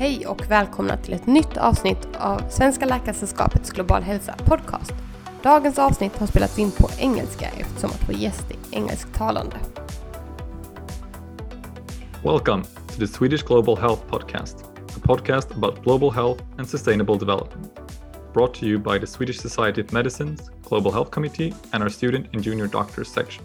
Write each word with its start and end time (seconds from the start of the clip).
Hej 0.00 0.26
och 0.26 0.50
välkomna 0.50 0.96
till 0.96 1.14
ett 1.14 1.26
nytt 1.26 1.56
avsnitt 1.56 2.08
av 2.18 2.42
Svenska 2.48 2.86
Läkaresällskapets 2.86 3.70
Global 3.70 4.02
Hälsa 4.02 4.34
Podcast. 4.44 4.94
Dagens 5.42 5.78
avsnitt 5.78 6.16
har 6.16 6.26
spelats 6.26 6.58
in 6.58 6.70
på 6.70 6.90
engelska 6.98 7.46
eftersom 7.46 7.90
att 7.90 8.08
vår 8.08 8.16
gäst 8.16 8.50
är 8.50 8.76
engelsktalande. 8.76 9.56
Welcome 12.24 12.64
to 12.64 12.94
the 12.98 13.06
Swedish 13.06 13.46
Global 13.46 13.76
Health 13.76 14.02
Podcast, 14.06 14.64
a 14.96 15.00
podcast 15.02 15.50
about 15.50 15.84
global 15.84 16.10
health 16.10 16.42
and 16.58 16.68
sustainable 16.68 17.18
development. 17.18 17.80
Brought 18.32 18.54
to 18.54 18.66
you 18.66 18.78
by 18.78 18.98
the 18.98 19.06
Swedish 19.06 19.38
Society 19.38 19.82
of 19.82 19.92
Medicine's 19.92 20.50
Global 20.68 20.92
Health 20.92 21.10
Committee 21.10 21.54
and 21.72 21.82
our 21.82 21.90
Student 21.90 22.26
and 22.32 22.44
Junior 22.44 22.66
Doctors 22.66 23.08
section. 23.08 23.44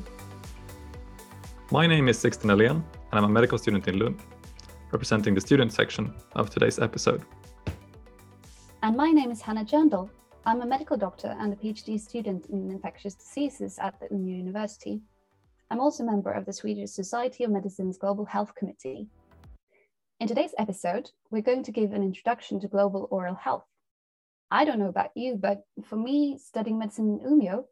My 1.72 1.88
name 1.88 2.10
is 2.10 2.20
Sixten 2.20 2.50
Elian, 2.50 2.84
and 3.12 3.20
I'm 3.20 3.26
a 3.26 3.30
medical 3.30 3.58
student 3.58 3.88
in 3.88 4.00
Lund 4.00 4.20
representing 4.92 5.34
the 5.34 5.42
student 5.42 5.74
section 5.74 6.14
of 6.34 6.50
today's 6.50 6.80
episode. 6.80 7.24
And 8.84 8.96
my 8.96 9.12
name 9.12 9.32
is 9.32 9.42
Hannah 9.42 9.66
Jandal. 9.66 10.10
I'm 10.46 10.62
a 10.62 10.66
medical 10.66 10.96
doctor 10.96 11.36
and 11.40 11.52
a 11.52 11.56
PhD 11.56 12.00
student 12.00 12.46
in 12.48 12.70
infectious 12.70 13.16
diseases 13.16 13.80
at 13.80 14.00
the 14.00 14.08
Umeå 14.08 14.38
University. 14.38 15.02
I'm 15.72 15.80
also 15.80 16.04
a 16.04 16.06
member 16.06 16.32
of 16.32 16.46
the 16.46 16.54
Swedish 16.54 16.92
Society 16.92 17.44
of 17.44 17.52
Medicine's 17.52 17.98
Global 17.98 18.26
Health 18.26 18.54
Committee. 18.54 19.08
In 20.20 20.28
today's 20.28 20.54
episode, 20.60 21.10
we're 21.32 21.42
going 21.42 21.64
to 21.64 21.72
give 21.72 21.92
an 21.92 22.04
introduction 22.04 22.60
to 22.60 22.68
global 22.68 23.08
oral 23.10 23.36
health. 23.36 23.66
I 24.52 24.64
don't 24.64 24.78
know 24.78 24.90
about 24.90 25.10
you, 25.16 25.36
but 25.36 25.64
for 25.84 25.96
me, 25.96 26.38
studying 26.38 26.78
medicine 26.78 27.20
in 27.20 27.28
Umeå, 27.28 27.66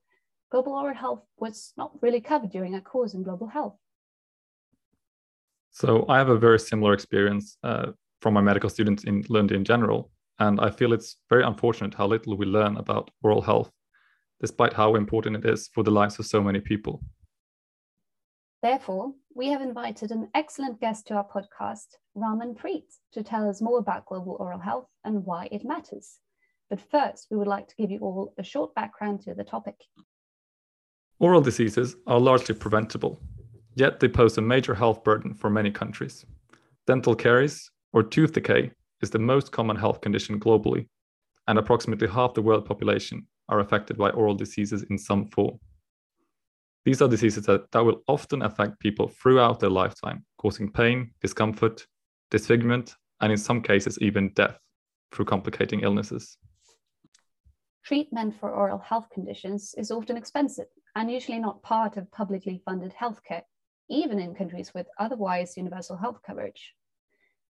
global 0.51 0.73
oral 0.73 0.95
health 0.95 1.21
was 1.37 1.73
not 1.77 1.91
really 2.01 2.21
covered 2.21 2.51
during 2.51 2.73
our 2.73 2.81
course 2.81 3.13
in 3.13 3.21
global 3.23 3.47
health. 3.47 3.75
So 5.73 6.05
I 6.07 6.19
have 6.19 6.29
a 6.29 6.37
very 6.37 6.59
similar 6.59 6.93
experience 6.93 7.57
uh, 7.63 7.87
from 8.21 8.35
my 8.35 8.41
medical 8.41 8.69
students 8.69 9.05
in 9.05 9.23
Lund 9.27 9.51
in 9.51 9.65
general, 9.65 10.11
and 10.39 10.61
I 10.61 10.69
feel 10.69 10.93
it's 10.93 11.17
very 11.31 11.43
unfortunate 11.43 11.95
how 11.95 12.05
little 12.05 12.37
we 12.37 12.45
learn 12.45 12.77
about 12.77 13.09
oral 13.23 13.41
health, 13.41 13.71
despite 14.39 14.73
how 14.73 14.93
important 14.93 15.35
it 15.35 15.45
is 15.45 15.69
for 15.73 15.83
the 15.83 15.91
lives 15.91 16.19
of 16.19 16.27
so 16.27 16.43
many 16.43 16.59
people. 16.59 17.01
Therefore, 18.61 19.13
we 19.35 19.47
have 19.47 19.61
invited 19.61 20.11
an 20.11 20.29
excellent 20.35 20.79
guest 20.79 21.07
to 21.07 21.15
our 21.15 21.27
podcast, 21.27 21.87
Raman 22.13 22.53
Preet, 22.53 22.85
to 23.13 23.23
tell 23.23 23.49
us 23.49 23.59
more 23.59 23.79
about 23.79 24.05
global 24.05 24.37
oral 24.39 24.59
health 24.59 24.87
and 25.03 25.25
why 25.25 25.49
it 25.51 25.65
matters. 25.65 26.19
But 26.69 26.81
first, 26.91 27.27
we 27.31 27.37
would 27.37 27.47
like 27.47 27.67
to 27.67 27.75
give 27.75 27.89
you 27.89 27.99
all 27.99 28.35
a 28.37 28.43
short 28.43 28.75
background 28.75 29.21
to 29.21 29.33
the 29.33 29.43
topic. 29.43 29.75
Oral 31.19 31.41
diseases 31.41 31.95
are 32.05 32.19
largely 32.19 32.53
preventable, 32.53 33.19
yet 33.75 33.99
they 33.99 34.07
pose 34.07 34.37
a 34.37 34.41
major 34.41 34.75
health 34.75 35.03
burden 35.03 35.33
for 35.33 35.49
many 35.49 35.71
countries. 35.71 36.25
Dental 36.87 37.15
caries, 37.15 37.71
or 37.91 38.03
tooth 38.03 38.33
decay, 38.33 38.71
is 39.01 39.09
the 39.09 39.19
most 39.19 39.51
common 39.51 39.75
health 39.75 40.01
condition 40.01 40.39
globally, 40.39 40.87
and 41.47 41.57
approximately 41.57 42.07
half 42.07 42.33
the 42.33 42.41
world 42.41 42.65
population 42.65 43.27
are 43.49 43.59
affected 43.59 43.97
by 43.97 44.09
oral 44.11 44.35
diseases 44.35 44.83
in 44.89 44.97
some 44.97 45.25
form. 45.25 45.59
These 46.85 47.01
are 47.01 47.07
diseases 47.07 47.45
that, 47.45 47.71
that 47.71 47.83
will 47.83 48.01
often 48.07 48.41
affect 48.41 48.79
people 48.79 49.07
throughout 49.07 49.59
their 49.59 49.69
lifetime, 49.69 50.25
causing 50.37 50.71
pain, 50.71 51.11
discomfort, 51.21 51.85
disfigurement, 52.29 52.95
and 53.21 53.31
in 53.31 53.37
some 53.37 53.61
cases, 53.61 53.97
even 54.01 54.33
death 54.33 54.57
through 55.13 55.25
complicating 55.25 55.81
illnesses. 55.81 56.37
Treatment 57.85 58.37
for 58.39 58.49
oral 58.49 58.79
health 58.79 59.09
conditions 59.13 59.75
is 59.77 59.91
often 59.91 60.17
expensive 60.17 60.67
and 60.95 61.11
usually 61.11 61.39
not 61.39 61.61
part 61.63 61.97
of 61.97 62.11
publicly 62.11 62.61
funded 62.65 62.93
healthcare 62.93 63.43
even 63.89 64.19
in 64.19 64.35
countries 64.35 64.73
with 64.73 64.87
otherwise 64.97 65.57
universal 65.57 65.97
health 65.97 66.19
coverage. 66.25 66.73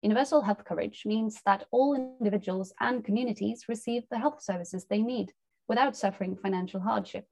Universal 0.02 0.42
health 0.42 0.66
coverage 0.66 1.03
means 1.06 1.42
that 1.46 1.66
all 1.72 1.94
individuals 1.94 2.74
and 2.80 3.06
communities 3.06 3.66
receive 3.68 4.03
the 4.09 4.18
health 4.18 4.42
services 4.42 4.86
they 4.86 5.02
need 5.02 5.31
without 5.68 5.96
suffering 5.96 6.36
financial 6.36 6.80
hardship. 6.80 7.25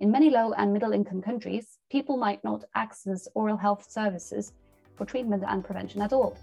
In 0.00 0.10
many 0.10 0.30
low 0.30 0.52
and 0.54 0.72
middle 0.72 0.92
income 0.92 1.22
countries, 1.22 1.78
people 1.90 2.16
might 2.16 2.42
not 2.42 2.64
access 2.74 3.28
oral 3.34 3.56
health 3.56 3.90
services 3.90 4.52
for 4.96 5.04
treatment 5.04 5.44
and 5.46 5.64
prevention 5.64 6.02
at 6.02 6.12
all. 6.12 6.36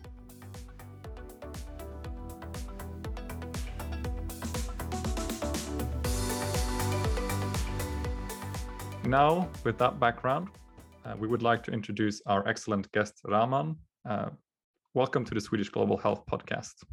Now, 9.04 9.50
with 9.64 9.78
that 9.80 10.00
background, 10.00 10.50
uh, 11.06 11.16
we 11.18 11.28
would 11.28 11.42
like 11.42 11.64
to 11.64 11.72
introduce 11.72 12.22
our 12.26 12.48
excellent 12.48 12.92
guest, 12.92 13.22
Raman. 13.26 13.76
Uh, 14.08 14.30
welcome 14.94 15.26
to 15.26 15.34
the 15.34 15.42
Swedish 15.42 15.70
Global 15.70 15.98
Health 15.98 16.26
Podcast. 16.26 16.84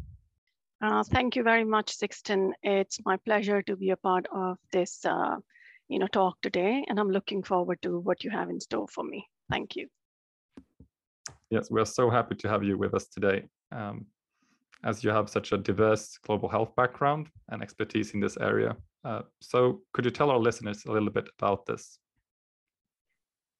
Uh, 0.80 1.02
thank 1.02 1.36
you 1.36 1.42
very 1.42 1.64
much, 1.64 1.96
Sixten. 1.96 2.52
It's 2.62 2.98
my 3.04 3.16
pleasure 3.16 3.62
to 3.62 3.76
be 3.76 3.90
a 3.90 3.96
part 3.96 4.26
of 4.32 4.58
this 4.72 5.04
uh, 5.04 5.36
you 5.88 5.98
know, 5.98 6.06
talk 6.06 6.40
today, 6.42 6.84
and 6.88 7.00
I'm 7.00 7.10
looking 7.10 7.42
forward 7.42 7.80
to 7.82 7.98
what 7.98 8.22
you 8.22 8.30
have 8.30 8.50
in 8.50 8.60
store 8.60 8.86
for 8.88 9.04
me. 9.04 9.26
Thank 9.50 9.74
you. 9.74 9.88
Yes, 11.50 11.70
we're 11.70 11.86
so 11.86 12.10
happy 12.10 12.34
to 12.36 12.48
have 12.48 12.62
you 12.62 12.76
with 12.76 12.94
us 12.94 13.08
today. 13.08 13.44
Um, 13.72 14.06
as 14.84 15.02
you 15.02 15.10
have 15.10 15.28
such 15.28 15.52
a 15.52 15.58
diverse 15.58 16.18
global 16.18 16.48
health 16.48 16.74
background 16.76 17.28
and 17.48 17.62
expertise 17.62 18.12
in 18.14 18.20
this 18.20 18.36
area. 18.36 18.76
Uh, 19.04 19.22
so, 19.40 19.80
could 19.92 20.04
you 20.04 20.10
tell 20.10 20.30
our 20.30 20.38
listeners 20.38 20.84
a 20.86 20.92
little 20.92 21.10
bit 21.10 21.28
about 21.38 21.66
this? 21.66 21.98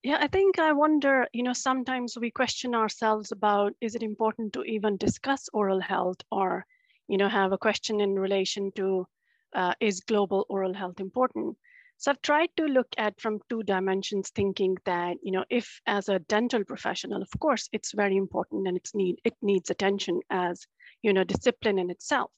Yeah, 0.02 0.18
I 0.20 0.28
think 0.28 0.58
I 0.58 0.72
wonder, 0.72 1.28
you 1.32 1.42
know, 1.42 1.52
sometimes 1.52 2.16
we 2.16 2.30
question 2.30 2.74
ourselves 2.74 3.32
about 3.32 3.74
is 3.80 3.94
it 3.94 4.02
important 4.02 4.52
to 4.54 4.62
even 4.64 4.96
discuss 4.96 5.48
oral 5.52 5.80
health 5.80 6.20
or, 6.30 6.66
you 7.08 7.16
know, 7.16 7.28
have 7.28 7.52
a 7.52 7.58
question 7.58 8.00
in 8.00 8.18
relation 8.18 8.72
to 8.76 9.06
uh, 9.54 9.74
is 9.80 10.00
global 10.00 10.46
oral 10.48 10.72
health 10.74 11.00
important? 11.00 11.56
So 11.96 12.12
I've 12.12 12.22
tried 12.22 12.50
to 12.56 12.66
look 12.66 12.88
at 12.96 13.20
from 13.20 13.40
two 13.50 13.64
dimensions, 13.64 14.30
thinking 14.30 14.76
that, 14.84 15.16
you 15.22 15.32
know, 15.32 15.44
if 15.50 15.80
as 15.86 16.08
a 16.08 16.20
dental 16.20 16.64
professional, 16.64 17.20
of 17.22 17.30
course, 17.40 17.68
it's 17.72 17.92
very 17.92 18.16
important 18.16 18.68
and 18.68 18.76
it's 18.76 18.94
need 18.94 19.20
it 19.24 19.34
needs 19.42 19.68
attention 19.70 20.20
as, 20.30 20.66
you 21.02 21.12
know, 21.12 21.24
discipline 21.24 21.78
in 21.78 21.90
itself. 21.90 22.30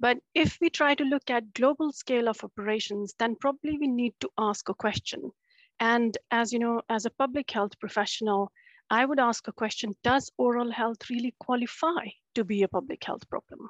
But 0.00 0.18
if 0.34 0.58
we 0.60 0.70
try 0.70 0.94
to 0.96 1.04
look 1.04 1.30
at 1.30 1.54
global 1.54 1.92
scale 1.92 2.28
of 2.28 2.42
operations, 2.42 3.14
then 3.18 3.36
probably 3.36 3.78
we 3.78 3.86
need 3.86 4.14
to 4.20 4.30
ask 4.38 4.68
a 4.68 4.74
question 4.74 5.32
and 5.80 6.16
as 6.30 6.52
you 6.52 6.58
know, 6.58 6.82
as 6.88 7.04
a 7.04 7.10
public 7.10 7.50
health 7.50 7.78
professional, 7.78 8.50
I 8.90 9.04
would 9.04 9.18
ask 9.18 9.48
a 9.48 9.52
question, 9.52 9.96
does 10.04 10.30
oral 10.38 10.70
health 10.70 11.10
really 11.10 11.34
qualify 11.40 12.06
to 12.34 12.44
be 12.44 12.62
a 12.62 12.68
public 12.68 13.02
health 13.04 13.28
problem? 13.28 13.68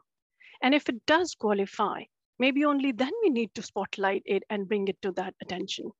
And 0.63 0.75
if 0.75 0.89
it 0.89 1.05
does 1.07 1.35
qualify, 1.35 2.03
maybe 2.39 2.65
only 2.65 2.93
then 2.93 3.13
we 3.23 3.31
need 3.31 3.55
to 3.55 3.63
spotlight 3.63 4.23
it 4.27 4.43
and 4.51 4.69
bring 4.69 4.89
it 4.89 5.01
to 5.03 5.13
that 5.13 5.35
attention. 5.43 5.91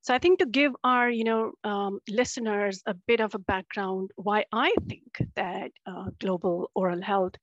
So 0.00 0.14
I 0.14 0.18
think 0.18 0.38
to 0.38 0.46
give 0.46 0.72
our 0.84 1.10
you 1.10 1.24
know 1.24 1.52
um, 1.64 2.00
listeners 2.08 2.82
a 2.86 2.94
bit 2.94 3.20
of 3.20 3.34
a 3.34 3.38
background 3.38 4.10
why 4.16 4.44
I 4.52 4.72
think 4.88 5.18
that 5.34 5.72
uh, 5.86 6.10
global 6.20 6.70
oral 6.74 7.02
health 7.02 7.34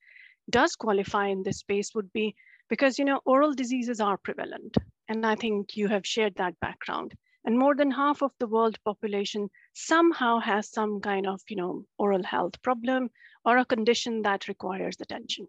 does 0.50 0.76
qualify 0.76 1.28
in 1.28 1.44
this 1.44 1.59
space 1.59 1.94
would 1.96 2.12
be 2.14 2.36
because 2.70 2.97
you 2.97 3.06
know 3.06 3.20
oral 3.26 3.53
diseases 3.53 4.00
are 4.00 4.18
prevalent, 4.18 4.78
and 5.09 5.26
I 5.26 5.36
think 5.36 5.76
you 5.76 5.88
have 5.90 6.08
shared 6.08 6.36
that 6.36 6.59
background 6.59 7.14
and 7.46 7.58
more 7.58 7.76
than 7.76 7.92
half 7.92 8.22
of 8.22 8.34
the 8.40 8.48
world 8.48 8.78
population 8.84 9.50
somehow 9.74 10.40
has 10.40 10.70
some 10.70 11.00
kind 11.00 11.26
of 11.28 11.42
you 11.48 11.56
know 11.56 11.86
oral 11.98 12.24
health 12.24 12.62
problem 12.62 13.10
or 13.46 13.58
a 13.58 13.66
condition 13.66 14.22
that 14.24 14.50
requires 14.50 15.00
attention. 15.00 15.48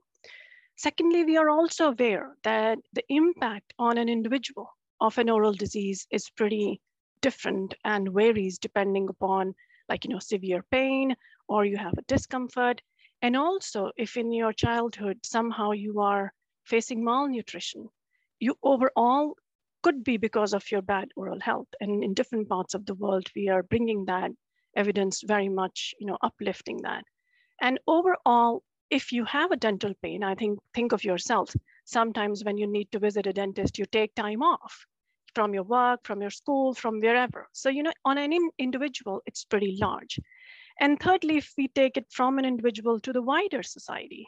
Secondly 0.76 1.24
we 1.24 1.36
are 1.36 1.50
also 1.50 1.88
aware 1.88 2.36
that 2.44 2.78
the 2.92 3.04
impact 3.08 3.74
on 3.78 3.98
an 3.98 4.08
individual 4.08 4.70
of 5.00 5.18
an 5.18 5.28
oral 5.28 5.52
disease 5.52 6.06
is 6.10 6.30
pretty 6.30 6.80
different 7.20 7.74
and 7.84 8.12
varies 8.12 8.58
depending 8.58 9.08
upon 9.08 9.54
like 9.88 10.04
you 10.04 10.10
know 10.10 10.20
severe 10.20 10.62
pain 10.70 11.16
or 11.48 11.64
you 11.64 11.76
have 11.76 11.98
a 11.98 12.02
discomfort. 12.02 12.82
And 13.22 13.36
also 13.36 13.90
if 13.96 14.16
in 14.16 14.32
your 14.32 14.52
childhood 14.52 15.24
somehow 15.24 15.72
you 15.72 16.00
are 16.00 16.32
facing 16.64 17.04
malnutrition 17.04 17.88
you 18.38 18.54
overall 18.62 19.36
could 19.86 20.02
be 20.02 20.16
because 20.16 20.52
of 20.52 20.68
your 20.72 20.82
bad 20.82 21.08
oral 21.14 21.38
health. 21.38 21.68
And 21.80 22.02
in 22.02 22.12
different 22.12 22.48
parts 22.48 22.74
of 22.74 22.84
the 22.86 22.94
world, 22.96 23.30
we 23.36 23.48
are 23.48 23.62
bringing 23.62 24.04
that 24.06 24.32
evidence 24.76 25.22
very 25.24 25.48
much, 25.48 25.94
you 26.00 26.08
know, 26.08 26.18
uplifting 26.22 26.82
that. 26.82 27.04
And 27.60 27.78
overall, 27.86 28.64
if 28.90 29.12
you 29.12 29.24
have 29.26 29.52
a 29.52 29.56
dental 29.56 29.94
pain, 30.02 30.24
I 30.24 30.34
think 30.34 30.58
think 30.74 30.90
of 30.90 31.04
yourself. 31.04 31.54
Sometimes 31.84 32.42
when 32.42 32.58
you 32.58 32.66
need 32.66 32.90
to 32.90 32.98
visit 32.98 33.28
a 33.28 33.32
dentist, 33.32 33.78
you 33.78 33.86
take 33.86 34.12
time 34.16 34.42
off 34.42 34.74
from 35.36 35.54
your 35.54 35.62
work, 35.62 36.00
from 36.02 36.20
your 36.20 36.32
school, 36.32 36.74
from 36.74 36.98
wherever. 36.98 37.46
So, 37.52 37.68
you 37.68 37.84
know, 37.84 37.92
on 38.04 38.18
an 38.18 38.32
in 38.32 38.50
individual, 38.58 39.22
it's 39.24 39.44
pretty 39.44 39.78
large. 39.80 40.18
And 40.80 40.98
thirdly, 40.98 41.36
if 41.36 41.52
we 41.56 41.68
take 41.68 41.96
it 41.96 42.06
from 42.10 42.40
an 42.40 42.44
individual 42.44 42.98
to 43.00 43.12
the 43.12 43.22
wider 43.22 43.62
society, 43.62 44.26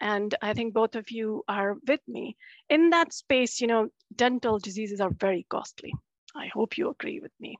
and 0.00 0.34
I 0.42 0.54
think 0.54 0.74
both 0.74 0.94
of 0.94 1.10
you 1.10 1.44
are 1.48 1.76
with 1.86 2.00
me. 2.06 2.36
In 2.68 2.90
that 2.90 3.12
space, 3.12 3.60
you 3.60 3.66
know, 3.66 3.88
dental 4.14 4.58
diseases 4.58 5.00
are 5.00 5.10
very 5.10 5.46
costly. 5.48 5.92
I 6.36 6.46
hope 6.48 6.78
you 6.78 6.90
agree 6.90 7.20
with 7.20 7.32
me, 7.40 7.56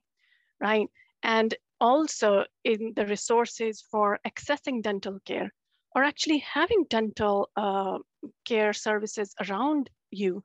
right? 0.60 0.88
And 1.22 1.54
also 1.80 2.44
in 2.64 2.92
the 2.94 3.06
resources 3.06 3.84
for 3.90 4.18
accessing 4.26 4.82
dental 4.82 5.18
care 5.24 5.52
or 5.94 6.04
actually 6.04 6.38
having 6.38 6.84
dental 6.90 7.50
uh, 7.56 7.98
care 8.44 8.72
services 8.72 9.34
around 9.48 9.90
you 10.10 10.44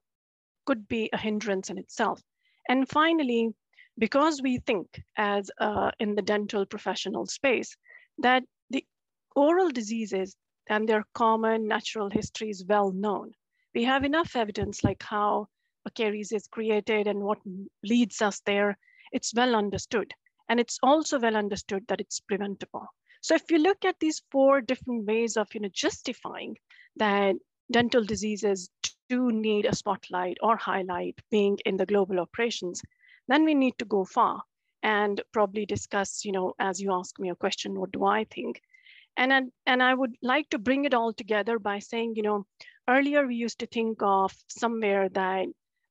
could 0.66 0.88
be 0.88 1.10
a 1.13 1.18
hindrance 1.18 1.69
in 1.69 1.78
itself. 1.78 2.22
And 2.69 2.88
finally, 2.89 3.50
because 3.98 4.42
we 4.42 4.60
think 4.60 4.88
as 5.18 5.51
uh, 5.60 5.92
in 6.00 6.16
the 6.16 6.22
dental 6.22 6.66
professional 6.66 7.25
space 7.25 7.75
that 8.19 8.44
the 8.69 8.86
oral 9.36 9.69
diseases 9.69 10.36
and 10.68 10.88
their 10.88 11.06
common 11.13 11.68
natural 11.68 12.10
history 12.10 12.50
is 12.50 12.65
well 12.65 12.92
known. 12.92 13.33
We 13.74 13.83
have 13.83 14.04
enough 14.04 14.36
evidence 14.36 14.83
like 14.83 15.04
how 15.04 15.48
caries 15.95 16.31
is 16.31 16.48
created 16.48 17.07
and 17.07 17.19
what 17.21 17.39
leads 17.83 18.21
us 18.21 18.39
there. 18.45 18.77
It's 19.12 19.33
well 19.33 19.56
understood. 19.56 20.13
And 20.50 20.60
it's 20.60 20.80
also 20.83 21.19
well 21.19 21.36
understood 21.36 21.86
that 21.88 22.01
it's 22.01 22.19
preventable. 22.19 22.88
So 23.21 23.36
if 23.36 23.50
you 23.50 23.57
look 23.57 23.86
at 23.86 24.00
these 24.00 24.21
four 24.31 24.62
different 24.62 25.06
ways 25.06 25.38
of 25.38 25.54
you 25.54 25.62
know, 25.62 25.69
justifying 25.74 26.57
that 26.98 27.36
dental 27.71 28.04
diseases 28.04 28.69
do 29.10 29.31
need 29.31 29.65
a 29.65 29.75
spotlight 29.75 30.38
or 30.42 30.57
highlight 30.57 31.19
being 31.31 31.57
in 31.65 31.77
the 31.77 31.86
global 31.86 32.19
operations, 32.19 32.81
then 33.27 33.45
we 33.45 33.54
need 33.56 33.77
to 33.80 33.86
go 33.86 34.04
far 34.04 34.44
and 34.83 35.21
probably 35.31 35.65
discuss, 35.65 36.25
you 36.25 36.31
know, 36.31 36.54
as 36.60 36.81
you 36.81 36.94
ask 36.94 37.18
me 37.19 37.30
a 37.30 37.36
question, 37.36 37.80
what 37.80 37.92
do 37.92 38.04
I 38.04 38.25
think? 38.25 38.62
And, 39.18 39.31
and, 39.31 39.51
and 39.65 39.83
I 39.83 39.94
would 39.94 40.15
like 40.21 40.50
to 40.50 40.57
bring 40.57 40.86
it 40.86 40.94
all 40.94 41.13
together 41.13 41.60
by 41.60 41.80
saying, 41.80 42.13
you 42.15 42.24
know, 42.24 42.45
earlier 42.89 43.25
we 43.27 43.36
used 43.36 43.60
to 43.60 43.68
think 43.68 44.00
of 44.01 44.33
somewhere 44.48 45.10
that, 45.10 45.45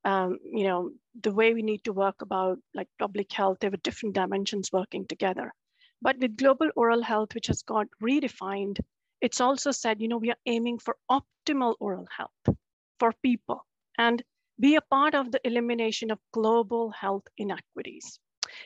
um, 0.04 0.38
you 0.44 0.64
know, 0.64 0.90
the 1.22 1.32
way 1.32 1.54
we 1.54 1.62
need 1.62 1.84
to 1.84 1.92
work 1.92 2.22
about 2.22 2.58
like 2.74 2.88
public 2.98 3.32
health, 3.32 3.58
there 3.60 3.70
were 3.70 3.76
different 3.78 4.14
dimensions 4.14 4.70
working 4.72 5.06
together. 5.06 5.52
But 6.00 6.18
with 6.18 6.36
global 6.36 6.70
oral 6.74 7.02
health, 7.02 7.34
which 7.34 7.46
has 7.46 7.62
got 7.62 7.86
redefined, 8.02 8.78
it's 9.20 9.40
also 9.40 9.70
said, 9.70 10.00
you 10.00 10.08
know, 10.08 10.18
we 10.18 10.30
are 10.30 10.42
aiming 10.46 10.80
for 10.80 10.96
optimal 11.08 11.76
oral 11.78 12.08
health 12.16 12.58
for 12.98 13.12
people 13.22 13.64
and 13.98 14.22
be 14.58 14.74
a 14.74 14.80
part 14.80 15.14
of 15.14 15.30
the 15.30 15.40
elimination 15.44 16.10
of 16.10 16.18
global 16.32 16.90
health 16.90 17.26
inequities. 17.36 18.18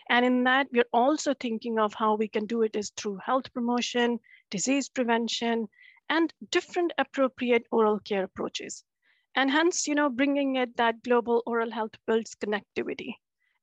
And 0.08 0.24
in 0.24 0.44
that, 0.44 0.66
we're 0.72 0.92
also 0.92 1.34
thinking 1.34 1.78
of 1.78 1.94
how 1.94 2.16
we 2.16 2.28
can 2.28 2.46
do 2.46 2.62
it 2.62 2.74
is 2.74 2.90
through 2.96 3.18
health 3.24 3.52
promotion, 3.52 4.18
disease 4.50 4.88
prevention, 4.88 5.68
and 6.08 6.32
different 6.50 6.92
appropriate 6.98 7.66
oral 7.70 7.98
care 8.00 8.24
approaches. 8.24 8.84
And 9.34 9.50
hence, 9.50 9.86
you 9.86 9.94
know, 9.94 10.08
bringing 10.08 10.56
it 10.56 10.76
that 10.76 11.02
global 11.02 11.42
oral 11.46 11.70
health 11.70 11.92
builds 12.06 12.34
connectivity 12.34 13.14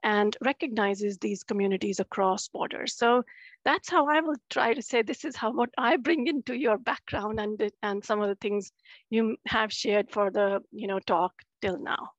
and 0.04 0.36
recognizes 0.44 1.18
these 1.18 1.44
communities 1.44 2.00
across 2.00 2.50
borders. 2.50 2.96
So 2.96 3.24
that's 3.64 3.90
how 3.90 4.08
I 4.08 4.20
will 4.20 4.36
try 4.50 4.74
to 4.74 4.82
say 4.82 5.02
this 5.02 5.24
is 5.24 5.36
how 5.36 5.54
what 5.54 5.70
I 5.78 5.98
bring 5.98 6.28
into 6.28 6.54
your 6.54 6.78
background 6.78 7.40
and 7.40 7.72
and 7.82 8.04
some 8.04 8.22
of 8.22 8.28
the 8.28 8.36
things 8.36 8.72
you 9.10 9.38
have 9.48 9.72
shared 9.72 10.12
for 10.12 10.30
the 10.30 10.62
you 10.72 10.88
know 10.88 11.00
talk 11.00 11.34
till 11.62 11.80
now. 11.80 12.12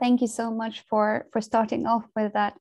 Thank 0.00 0.20
you 0.20 0.28
so 0.28 0.50
much 0.50 0.80
for 0.88 1.26
for 1.32 1.40
starting 1.40 1.86
off 1.86 2.04
with 2.16 2.32
that 2.32 2.58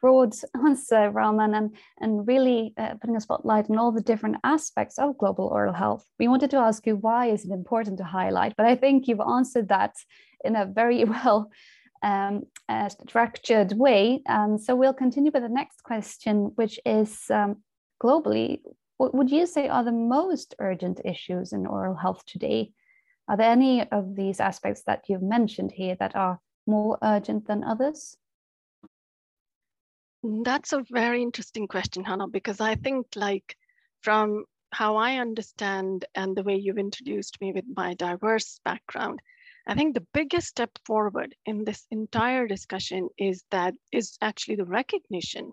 broad 0.00 0.34
answer, 0.66 1.10
Raman, 1.10 1.54
and, 1.54 1.76
and 2.00 2.26
really 2.26 2.74
uh, 2.76 2.94
putting 3.00 3.16
a 3.16 3.20
spotlight 3.20 3.70
on 3.70 3.78
all 3.78 3.92
the 3.92 4.00
different 4.00 4.36
aspects 4.44 4.98
of 4.98 5.18
global 5.18 5.46
oral 5.46 5.72
health. 5.72 6.04
We 6.18 6.28
wanted 6.28 6.50
to 6.50 6.58
ask 6.58 6.86
you 6.86 6.96
why 6.96 7.26
is 7.26 7.44
it 7.44 7.50
important 7.50 7.98
to 7.98 8.04
highlight, 8.04 8.56
but 8.56 8.66
I 8.66 8.74
think 8.74 9.08
you've 9.08 9.20
answered 9.20 9.68
that 9.68 9.96
in 10.44 10.56
a 10.56 10.66
very 10.66 11.04
well 11.14 11.50
um, 12.02 12.44
uh, 12.68 12.88
structured 12.88 13.72
way. 13.72 14.22
Um, 14.28 14.58
so 14.58 14.76
we'll 14.76 14.92
continue 14.92 15.32
with 15.32 15.42
the 15.42 15.48
next 15.48 15.82
question, 15.82 16.52
which 16.54 16.78
is 16.86 17.24
um, 17.30 17.62
globally, 18.02 18.60
what 18.98 19.14
would 19.14 19.30
you 19.30 19.46
say 19.46 19.68
are 19.68 19.84
the 19.84 19.92
most 19.92 20.54
urgent 20.58 21.00
issues 21.04 21.52
in 21.52 21.66
oral 21.66 21.94
health 21.94 22.24
today? 22.26 22.72
Are 23.28 23.36
there 23.36 23.50
any 23.50 23.88
of 23.90 24.16
these 24.16 24.40
aspects 24.40 24.82
that 24.86 25.04
you've 25.08 25.22
mentioned 25.22 25.72
here 25.72 25.96
that 26.00 26.16
are 26.16 26.40
more 26.66 26.98
urgent 27.02 27.46
than 27.46 27.62
others? 27.62 28.16
Mm, 30.24 30.44
that's 30.44 30.72
a 30.72 30.84
very 30.90 31.22
interesting 31.22 31.66
question, 31.66 32.04
Hannah, 32.04 32.28
because 32.28 32.60
I 32.60 32.74
think 32.76 33.06
like 33.16 33.56
from 34.00 34.44
how 34.72 34.96
I 34.96 35.16
understand 35.16 36.04
and 36.14 36.36
the 36.36 36.42
way 36.44 36.56
you've 36.56 36.78
introduced 36.78 37.40
me 37.40 37.52
with 37.52 37.64
my 37.76 37.94
diverse 37.94 38.60
background, 38.64 39.20
I 39.66 39.74
think 39.74 39.94
the 39.94 40.06
biggest 40.14 40.48
step 40.48 40.78
forward 40.84 41.34
in 41.46 41.64
this 41.64 41.86
entire 41.90 42.46
discussion 42.46 43.08
is 43.18 43.44
that 43.50 43.74
is 43.92 44.16
actually 44.20 44.56
the 44.56 44.64
recognition 44.66 45.52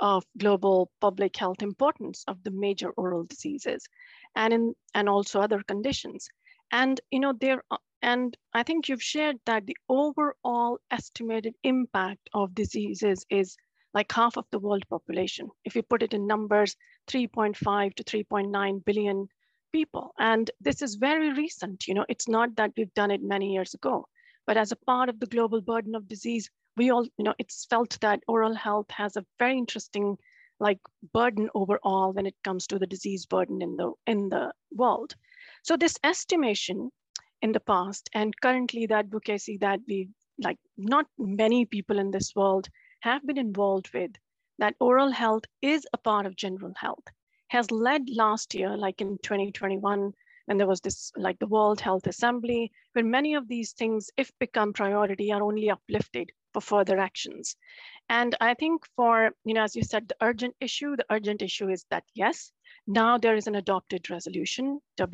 of 0.00 0.24
global 0.38 0.90
public 1.00 1.36
health 1.36 1.62
importance 1.62 2.24
of 2.28 2.42
the 2.42 2.50
major 2.50 2.90
oral 2.90 3.24
diseases 3.24 3.88
and 4.34 4.52
in 4.52 4.74
and 4.94 5.08
also 5.08 5.40
other 5.40 5.62
conditions. 5.62 6.28
And 6.70 7.00
you 7.10 7.20
know, 7.20 7.32
there 7.32 7.62
and 8.02 8.36
I 8.52 8.62
think 8.62 8.88
you've 8.88 9.02
shared 9.02 9.38
that 9.46 9.66
the 9.66 9.76
overall 9.88 10.78
estimated 10.90 11.54
impact 11.62 12.28
of 12.34 12.54
diseases 12.54 13.24
is 13.30 13.56
like 13.96 14.12
half 14.12 14.36
of 14.36 14.44
the 14.50 14.58
world 14.58 14.84
population. 14.90 15.48
If 15.64 15.74
you 15.74 15.82
put 15.82 16.02
it 16.02 16.12
in 16.12 16.26
numbers, 16.26 16.76
3.5 17.08 17.94
to 17.94 18.04
3.9 18.04 18.84
billion 18.84 19.26
people. 19.72 20.12
And 20.18 20.50
this 20.60 20.82
is 20.82 20.96
very 20.96 21.32
recent. 21.32 21.88
You 21.88 21.94
know, 21.94 22.04
it's 22.10 22.28
not 22.28 22.54
that 22.56 22.72
we've 22.76 22.92
done 22.92 23.10
it 23.10 23.22
many 23.22 23.54
years 23.54 23.72
ago, 23.72 24.06
but 24.46 24.58
as 24.58 24.70
a 24.70 24.82
part 24.90 25.08
of 25.08 25.18
the 25.18 25.32
global 25.34 25.62
burden 25.62 25.94
of 25.94 26.08
disease, 26.08 26.50
we 26.76 26.90
all, 26.90 27.04
you 27.16 27.24
know, 27.24 27.34
it's 27.38 27.64
felt 27.70 27.98
that 28.02 28.20
oral 28.28 28.54
health 28.54 28.90
has 28.90 29.16
a 29.16 29.24
very 29.38 29.56
interesting 29.56 30.18
like 30.60 30.78
burden 31.14 31.48
overall 31.54 32.12
when 32.12 32.26
it 32.26 32.36
comes 32.44 32.66
to 32.66 32.78
the 32.78 32.86
disease 32.86 33.24
burden 33.26 33.62
in 33.62 33.76
the 33.76 33.92
in 34.06 34.28
the 34.28 34.52
world. 34.72 35.14
So 35.62 35.76
this 35.76 35.98
estimation 36.04 36.90
in 37.42 37.52
the 37.52 37.60
past 37.60 38.10
and 38.14 38.40
currently 38.42 38.86
the 38.86 38.96
advocacy 38.96 39.58
that 39.58 39.80
we 39.88 40.08
like 40.42 40.58
not 40.76 41.06
many 41.18 41.64
people 41.64 41.98
in 41.98 42.10
this 42.10 42.32
world 42.34 42.68
have 43.00 43.26
been 43.26 43.38
involved 43.38 43.90
with 43.94 44.12
that 44.58 44.76
oral 44.80 45.10
health 45.10 45.44
is 45.62 45.86
a 45.92 45.98
part 45.98 46.26
of 46.26 46.36
general 46.36 46.72
health 46.76 47.04
has 47.48 47.70
led 47.70 48.08
last 48.10 48.54
year, 48.54 48.76
like 48.76 49.00
in 49.00 49.18
2021, 49.18 50.12
when 50.46 50.58
there 50.58 50.66
was 50.66 50.80
this, 50.80 51.12
like 51.16 51.38
the 51.38 51.46
World 51.46 51.80
Health 51.80 52.06
Assembly, 52.06 52.72
where 52.92 53.04
many 53.04 53.34
of 53.34 53.48
these 53.48 53.72
things, 53.72 54.10
if 54.16 54.30
become 54.38 54.72
priority, 54.72 55.32
are 55.32 55.42
only 55.42 55.70
uplifted 55.70 56.30
for 56.52 56.60
further 56.60 56.98
actions. 56.98 57.56
And 58.08 58.36
I 58.40 58.54
think 58.54 58.84
for, 58.96 59.32
you 59.44 59.54
know, 59.54 59.62
as 59.62 59.76
you 59.76 59.82
said, 59.82 60.08
the 60.08 60.16
urgent 60.20 60.54
issue, 60.60 60.96
the 60.96 61.06
urgent 61.10 61.42
issue 61.42 61.68
is 61.68 61.84
that 61.90 62.04
yes, 62.14 62.52
now 62.86 63.18
there 63.18 63.36
is 63.36 63.46
an 63.46 63.56
adopted 63.56 64.08
resolution, 64.10 64.80
WHA 64.98 65.04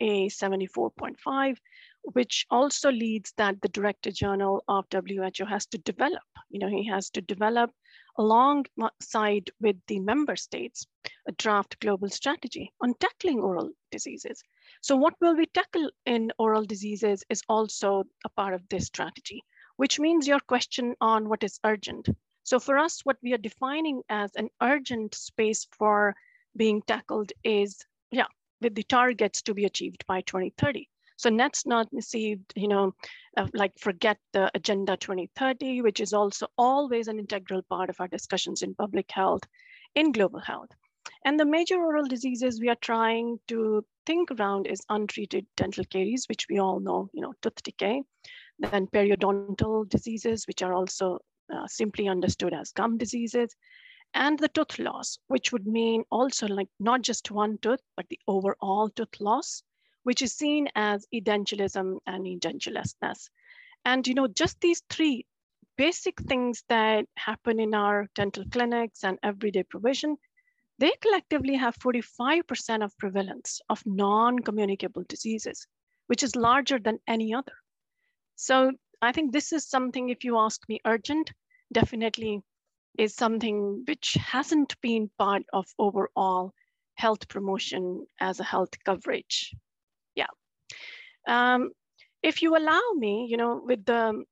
74.5, 0.00 1.56
which 2.04 2.46
also 2.50 2.90
leads 2.90 3.32
that 3.36 3.60
the 3.60 3.68
director 3.68 4.10
general 4.10 4.64
of 4.68 4.86
WHO 4.92 5.44
has 5.46 5.66
to 5.66 5.78
develop, 5.78 6.22
you 6.50 6.58
know, 6.58 6.68
he 6.68 6.86
has 6.88 7.10
to 7.10 7.20
develop 7.20 7.70
alongside 8.18 9.50
with 9.60 9.76
the 9.86 10.00
member 10.00 10.36
states, 10.36 10.86
a 11.26 11.32
draft 11.32 11.78
global 11.80 12.08
strategy 12.08 12.72
on 12.80 12.94
tackling 12.94 13.40
oral 13.40 13.70
diseases. 13.90 14.42
So 14.80 14.96
what 14.96 15.14
will 15.20 15.36
we 15.36 15.46
tackle 15.46 15.90
in 16.04 16.32
oral 16.38 16.64
diseases 16.64 17.24
is 17.30 17.42
also 17.48 18.04
a 18.24 18.28
part 18.30 18.54
of 18.54 18.68
this 18.68 18.86
strategy, 18.86 19.42
which 19.76 20.00
means 20.00 20.26
your 20.26 20.40
question 20.40 20.94
on 21.00 21.28
what 21.28 21.44
is 21.44 21.60
urgent. 21.64 22.08
So 22.42 22.58
for 22.58 22.76
us, 22.78 23.00
what 23.04 23.18
we 23.22 23.32
are 23.32 23.38
defining 23.38 24.02
as 24.08 24.34
an 24.34 24.48
urgent 24.60 25.14
space 25.14 25.66
for 25.70 26.14
being 26.56 26.82
tackled 26.82 27.32
is, 27.44 27.84
yeah, 28.10 28.26
with 28.60 28.74
the 28.74 28.82
targets 28.82 29.42
to 29.42 29.54
be 29.54 29.64
achieved 29.64 30.04
by 30.06 30.20
2030. 30.22 30.88
So 31.22 31.30
let's 31.30 31.64
not 31.64 31.86
received, 31.92 32.52
you 32.56 32.66
know, 32.66 32.94
uh, 33.36 33.46
like 33.54 33.78
forget 33.78 34.18
the 34.32 34.50
Agenda 34.56 34.96
2030, 34.96 35.80
which 35.80 36.00
is 36.00 36.12
also 36.12 36.48
always 36.58 37.06
an 37.06 37.20
integral 37.20 37.62
part 37.62 37.90
of 37.90 38.00
our 38.00 38.08
discussions 38.08 38.62
in 38.62 38.74
public 38.74 39.08
health, 39.08 39.42
in 39.94 40.10
global 40.10 40.40
health. 40.40 40.70
And 41.24 41.38
the 41.38 41.44
major 41.44 41.76
oral 41.76 42.06
diseases 42.06 42.60
we 42.60 42.68
are 42.70 42.80
trying 42.80 43.38
to 43.46 43.86
think 44.04 44.32
around 44.32 44.66
is 44.66 44.80
untreated 44.88 45.46
dental 45.56 45.84
caries, 45.84 46.26
which 46.28 46.48
we 46.50 46.58
all 46.58 46.80
know, 46.80 47.08
you 47.12 47.22
know, 47.22 47.34
tooth 47.40 47.62
decay, 47.62 48.02
then 48.58 48.88
periodontal 48.88 49.88
diseases, 49.88 50.48
which 50.48 50.60
are 50.60 50.74
also 50.74 51.20
uh, 51.54 51.68
simply 51.68 52.08
understood 52.08 52.52
as 52.52 52.72
gum 52.72 52.98
diseases, 52.98 53.54
and 54.12 54.40
the 54.40 54.48
tooth 54.48 54.80
loss, 54.80 55.20
which 55.28 55.52
would 55.52 55.68
mean 55.68 56.02
also 56.10 56.48
like 56.48 56.68
not 56.80 57.02
just 57.02 57.30
one 57.30 57.58
tooth, 57.58 57.80
but 57.96 58.08
the 58.08 58.18
overall 58.26 58.88
tooth 58.88 59.20
loss, 59.20 59.62
which 60.04 60.22
is 60.22 60.34
seen 60.34 60.68
as 60.74 61.06
edentulism 61.14 61.98
and 62.06 62.26
edentulousness. 62.26 63.28
And 63.84 64.06
you 64.06 64.14
know, 64.14 64.28
just 64.28 64.60
these 64.60 64.82
three 64.90 65.26
basic 65.76 66.20
things 66.22 66.62
that 66.68 67.06
happen 67.16 67.58
in 67.58 67.74
our 67.74 68.08
dental 68.14 68.44
clinics 68.50 69.04
and 69.04 69.18
everyday 69.22 69.62
provision, 69.64 70.16
they 70.78 70.92
collectively 71.00 71.54
have 71.54 71.76
45% 71.76 72.84
of 72.84 72.96
prevalence 72.98 73.60
of 73.68 73.82
non-communicable 73.86 75.04
diseases, 75.08 75.66
which 76.06 76.22
is 76.22 76.36
larger 76.36 76.78
than 76.78 76.98
any 77.06 77.34
other. 77.34 77.52
So 78.36 78.72
I 79.00 79.12
think 79.12 79.32
this 79.32 79.52
is 79.52 79.68
something, 79.68 80.08
if 80.08 80.24
you 80.24 80.38
ask 80.38 80.60
me 80.68 80.80
urgent, 80.84 81.32
definitely 81.72 82.42
is 82.98 83.14
something 83.14 83.84
which 83.86 84.14
hasn't 84.14 84.80
been 84.80 85.10
part 85.18 85.42
of 85.52 85.66
overall 85.78 86.52
health 86.94 87.26
promotion 87.28 88.06
as 88.20 88.38
a 88.40 88.44
health 88.44 88.72
coverage. 88.84 89.54
Um, 91.26 91.70
if 92.22 92.42
you 92.42 92.56
allow 92.56 92.80
me, 92.96 93.26
you 93.28 93.36
know, 93.36 93.62
with 93.64 93.84
the, 93.84 94.24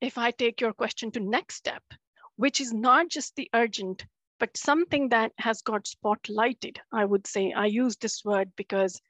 if 0.00 0.18
I 0.18 0.30
take 0.30 0.60
your 0.60 0.72
question 0.72 1.10
to 1.12 1.20
next 1.20 1.56
step, 1.56 1.82
which 2.36 2.60
is 2.60 2.72
not 2.72 3.08
just 3.08 3.34
the 3.36 3.48
urgent, 3.54 4.04
but 4.38 4.56
something 4.56 5.08
that 5.10 5.32
has 5.38 5.62
got 5.62 5.84
spotlighted, 5.84 6.78
I 6.92 7.04
would 7.04 7.26
say. 7.26 7.52
I 7.52 7.66
use 7.66 7.96
this 7.96 8.24
word 8.24 8.50
because 8.56 9.00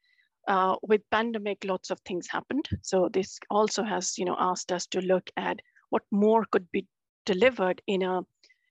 uh, 0.48 0.76
with 0.82 1.08
pandemic, 1.10 1.64
lots 1.64 1.90
of 1.90 2.00
things 2.00 2.26
happened. 2.28 2.68
So 2.82 3.08
this 3.12 3.38
also 3.48 3.82
has, 3.82 4.18
you 4.18 4.24
know, 4.24 4.36
asked 4.38 4.72
us 4.72 4.86
to 4.88 5.00
look 5.00 5.30
at 5.36 5.60
what 5.90 6.02
more 6.10 6.44
could 6.50 6.70
be 6.72 6.86
delivered 7.24 7.80
in 7.86 8.02
a 8.02 8.22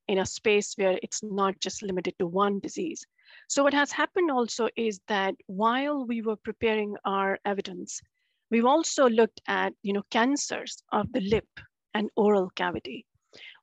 in 0.08 0.20
a 0.20 0.26
space 0.26 0.74
where 0.76 1.00
it's 1.02 1.24
not 1.24 1.58
just 1.60 1.82
limited 1.82 2.14
to 2.20 2.28
one 2.28 2.60
disease. 2.60 3.06
So 3.48 3.64
what 3.64 3.74
has 3.74 3.92
happened 3.92 4.30
also 4.30 4.68
is 4.76 5.00
that 5.08 5.36
while 5.48 6.06
we 6.06 6.22
were 6.22 6.36
preparing 6.36 6.96
our 7.06 7.40
evidence, 7.46 8.02
we've 8.52 8.66
also 8.66 9.10
looked 9.10 9.42
at, 9.48 9.74
you 9.82 9.94
know, 9.94 10.04
cancers 10.12 10.84
of 10.92 11.12
the 11.14 11.22
lip 11.22 11.48
and 11.94 12.10
oral 12.16 12.50
cavity, 12.56 13.06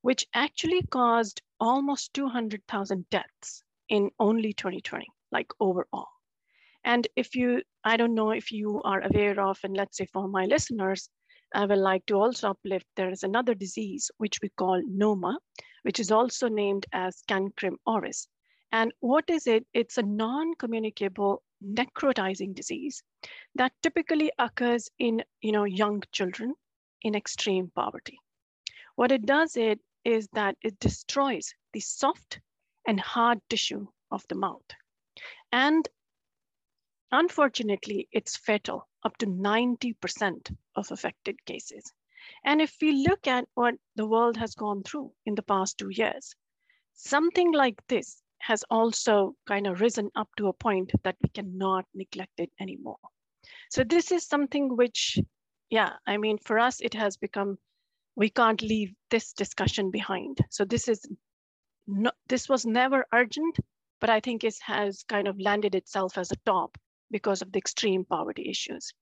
which 0.02 0.26
actually 0.35 0.83
caused 0.90 1.42
almost 1.61 2.14
200,000 2.14 3.09
deaths 3.11 3.62
in 3.88 4.11
only 4.18 4.52
2020, 4.52 5.07
like 5.30 5.50
overall. 5.61 6.09
And 6.85 7.07
if 7.16 7.35
you, 7.35 7.62
I 7.85 7.97
don't 7.97 8.14
know 8.14 8.30
if 8.30 8.50
you 8.50 8.80
are 8.83 9.02
aware 9.02 9.38
of, 9.40 9.59
and 9.62 9.76
let's 9.76 9.99
say 9.99 10.07
for 10.07 10.26
my 10.26 10.47
listeners, 10.47 11.11
I 11.54 11.66
would 11.66 11.78
like 11.78 12.04
to 12.07 12.14
also 12.14 12.50
uplift, 12.50 12.87
there 12.97 13.11
is 13.11 13.23
another 13.23 13.54
disease 13.54 14.11
which 14.18 14.38
we 14.42 14.50
call 14.50 14.83
NOMA, 14.87 15.38
which 15.83 16.00
is 16.00 16.11
also 16.11 16.49
named 16.49 16.87
as 16.92 17.23
Cancrum 17.28 17.78
oris. 17.87 18.28
And 18.72 18.92
what 19.00 19.25
is 19.28 19.46
it? 19.46 19.66
It's 19.72 19.98
a 19.98 20.02
non-communicable 20.02 21.42
necrotizing 21.64 22.54
disease 22.54 23.02
that 23.54 23.72
typically 23.82 24.30
occurs 24.38 24.88
in 24.98 25.22
you 25.40 25.52
know, 25.52 25.64
young 25.64 26.02
children 26.12 26.54
in 27.02 27.14
extreme 27.14 27.70
poverty. 27.75 28.18
What 28.96 29.12
it 29.12 29.26
does 29.26 29.56
it 29.56 29.80
is 30.04 30.28
that 30.32 30.56
it 30.62 30.78
destroys 30.80 31.54
the 31.72 31.80
soft 31.80 32.40
and 32.87 33.00
hard 33.00 33.40
tissue 33.48 33.87
of 34.10 34.25
the 34.28 34.34
mouth. 34.34 34.64
And 35.52 35.88
Unfortunately, 37.10 38.06
it's 38.12 38.37
fatal 38.37 38.87
up 39.02 39.16
to 39.16 39.26
90% 39.26 40.54
of 40.75 40.90
affected 40.90 41.42
cases. 41.46 41.90
And 42.44 42.60
if 42.60 42.76
we 42.82 42.92
look 42.92 43.26
at 43.26 43.48
what 43.54 43.76
the 43.96 44.06
world 44.06 44.37
has 44.37 44.54
gone 44.54 44.82
through 44.82 45.12
in 45.25 45.34
the 45.34 45.42
past 45.42 45.78
two 45.78 45.88
years, 45.88 46.34
something 46.92 47.52
like 47.52 47.80
this 47.87 48.22
has 48.38 48.64
also 48.71 49.35
kind 49.47 49.66
of 49.66 49.80
risen 49.80 50.11
up 50.16 50.28
to 50.37 50.49
a 50.49 50.52
point 50.52 50.92
that 51.04 51.16
we 51.23 51.28
cannot 51.30 51.85
neglect 51.95 52.38
it 52.38 52.50
anymore. 52.61 52.99
So 53.71 53.85
this 53.85 54.12
is 54.12 54.26
something 54.26 54.76
which, 54.76 55.18
yeah, 55.71 55.92
I 56.07 56.16
mean, 56.16 56.38
for 56.38 56.59
us, 56.59 56.80
it 56.80 56.95
has 56.95 57.16
become, 57.16 57.59
we 58.16 58.30
can't 58.30 58.62
leave 58.62 58.95
this 59.11 59.33
discussion 59.33 59.90
behind. 59.90 60.38
So 60.50 60.64
this 60.64 60.88
is, 60.88 61.04
no, 61.87 62.11
this 62.28 62.49
was 62.49 62.64
never 62.64 63.07
urgent, 63.12 63.57
but 64.00 64.11
I 64.11 64.21
think 64.21 64.45
it 64.45 64.57
has 64.62 65.04
kind 65.09 65.28
of 65.28 65.40
landed 65.40 65.75
itself 65.75 66.16
as 66.18 66.30
a 66.30 66.37
top 66.47 66.78
because 67.11 67.42
of 67.42 67.52
the 67.52 67.59
extreme 67.59 68.04
poverty 68.04 68.49
issues. 68.49 68.92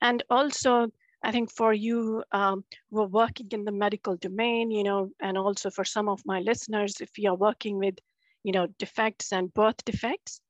And 0.00 0.22
also, 0.30 0.88
I 1.22 1.32
think 1.32 1.50
for 1.50 1.72
you 1.72 2.22
um, 2.32 2.64
who 2.90 3.00
are 3.00 3.08
working 3.08 3.48
in 3.50 3.64
the 3.64 3.72
medical 3.72 4.16
domain, 4.16 4.70
you 4.70 4.84
know, 4.84 5.10
and 5.20 5.36
also 5.36 5.70
for 5.70 5.84
some 5.84 6.08
of 6.08 6.22
my 6.24 6.40
listeners, 6.40 7.00
if 7.00 7.18
you 7.18 7.30
are 7.30 7.36
working 7.36 7.78
with, 7.78 7.98
you 8.42 8.52
know, 8.52 8.66
defects 8.78 9.32
and 9.32 9.52
birth 9.54 9.84
defects, 9.84 10.40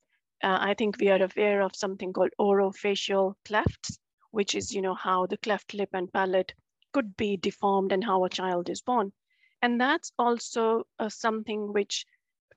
uh, 0.43 0.59
I 0.61 0.75
think 0.75 0.99
we 0.99 1.09
are 1.09 1.23
aware 1.23 1.63
of 1.63 1.75
something 1.75 2.13
called 2.13 2.31
orofacial 2.39 3.35
clefts, 3.45 3.99
which 4.31 4.55
is, 4.55 4.73
you 4.73 4.83
know, 4.83 4.95
how 4.95 5.27
the 5.27 5.39
cleft 5.39 5.75
lip 5.75 5.91
and 5.93 6.13
palate 6.13 6.53
could 6.93 7.17
be 7.17 7.37
deformed 7.37 7.93
and 7.93 8.05
how 8.05 8.25
a 8.25 8.31
child 8.31 8.69
is 8.71 8.83
born. 8.83 9.13
And 9.63 9.81
that's 9.81 10.13
also 10.19 10.85
uh, 10.99 11.09
something 11.09 11.73
which, 11.73 12.07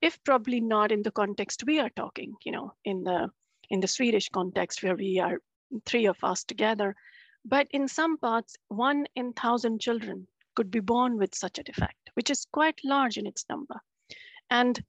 if 0.01 0.23
probably 0.23 0.59
not 0.59 0.91
in 0.91 1.01
the 1.01 1.11
context 1.11 1.63
we 1.65 1.79
are 1.79 1.89
talking, 1.89 2.35
you 2.45 2.51
know, 2.51 2.73
in 2.85 3.03
the 3.03 3.29
in 3.69 3.79
the 3.79 3.87
Swedish 3.87 4.29
context 4.29 4.83
where 4.83 4.95
we 4.95 5.19
are 5.19 5.39
three 5.85 6.05
of 6.05 6.17
us 6.23 6.43
together. 6.43 6.95
But 7.45 7.67
in 7.71 7.87
some 7.87 8.17
parts, 8.17 8.55
one 8.67 9.07
in 9.15 9.33
thousand 9.33 9.79
children 9.79 10.27
could 10.55 10.69
be 10.69 10.81
born 10.81 11.17
with 11.17 11.33
such 11.33 11.57
a 11.57 11.63
defect, 11.63 12.11
which 12.13 12.29
is 12.29 12.45
quite 12.51 12.79
large 12.83 13.17
in 13.17 13.25
its 13.25 13.45
number. 13.49 13.79
And 14.49 14.83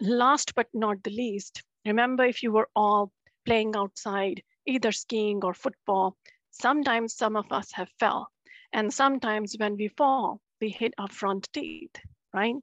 last 0.00 0.54
but 0.54 0.68
not 0.72 1.02
the 1.02 1.10
least, 1.10 1.62
remember 1.84 2.24
if 2.24 2.42
you 2.42 2.52
were 2.52 2.68
all 2.74 3.12
playing 3.44 3.76
outside, 3.76 4.42
either 4.66 4.92
skiing 4.92 5.44
or 5.44 5.54
football, 5.54 6.16
sometimes 6.50 7.14
some 7.14 7.36
of 7.36 7.50
us 7.52 7.70
have 7.72 7.90
fell. 7.98 8.28
And 8.72 8.92
sometimes 8.92 9.56
when 9.58 9.76
we 9.76 9.88
fall, 9.88 10.40
we 10.60 10.70
hit 10.70 10.94
our 10.98 11.08
front 11.08 11.48
teeth, 11.52 11.94
right? 12.32 12.54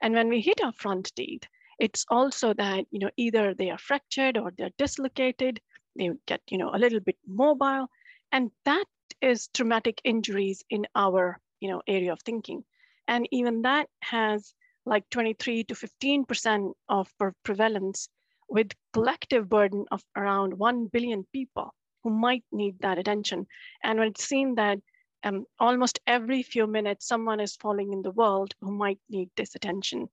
And 0.00 0.14
when 0.14 0.28
we 0.28 0.40
hit 0.40 0.62
our 0.62 0.72
front 0.72 1.12
teeth, 1.14 1.42
it's 1.78 2.04
also 2.10 2.54
that, 2.54 2.84
you 2.90 2.98
know, 2.98 3.10
either 3.16 3.54
they 3.54 3.70
are 3.70 3.78
fractured 3.78 4.36
or 4.36 4.52
they're 4.56 4.70
dislocated, 4.78 5.60
they 5.96 6.10
get, 6.26 6.40
you 6.50 6.58
know, 6.58 6.70
a 6.74 6.78
little 6.78 7.00
bit 7.00 7.16
mobile. 7.26 7.88
And 8.32 8.50
that 8.64 8.84
is 9.20 9.48
traumatic 9.54 10.00
injuries 10.04 10.62
in 10.70 10.86
our, 10.94 11.38
you 11.60 11.70
know, 11.70 11.82
area 11.86 12.12
of 12.12 12.20
thinking. 12.22 12.64
And 13.08 13.26
even 13.30 13.62
that 13.62 13.88
has 14.00 14.54
like 14.86 15.08
23 15.10 15.64
to 15.64 15.74
15% 15.74 16.72
of 16.88 17.12
prevalence 17.44 18.08
with 18.48 18.72
collective 18.92 19.48
burden 19.48 19.84
of 19.90 20.02
around 20.16 20.54
1 20.54 20.86
billion 20.86 21.24
people 21.32 21.74
who 22.02 22.10
might 22.10 22.44
need 22.50 22.78
that 22.80 22.98
attention. 22.98 23.46
And 23.84 23.98
when 23.98 24.08
it's 24.08 24.24
seen 24.24 24.54
that 24.56 24.78
um, 25.22 25.44
almost 25.58 26.00
every 26.06 26.42
few 26.42 26.66
minutes, 26.66 27.06
someone 27.06 27.40
is 27.40 27.56
falling 27.56 27.92
in 27.92 28.02
the 28.02 28.10
world 28.10 28.54
who 28.60 28.72
might 28.72 28.98
need 29.08 29.30
this 29.36 29.54
attention. 29.54 30.08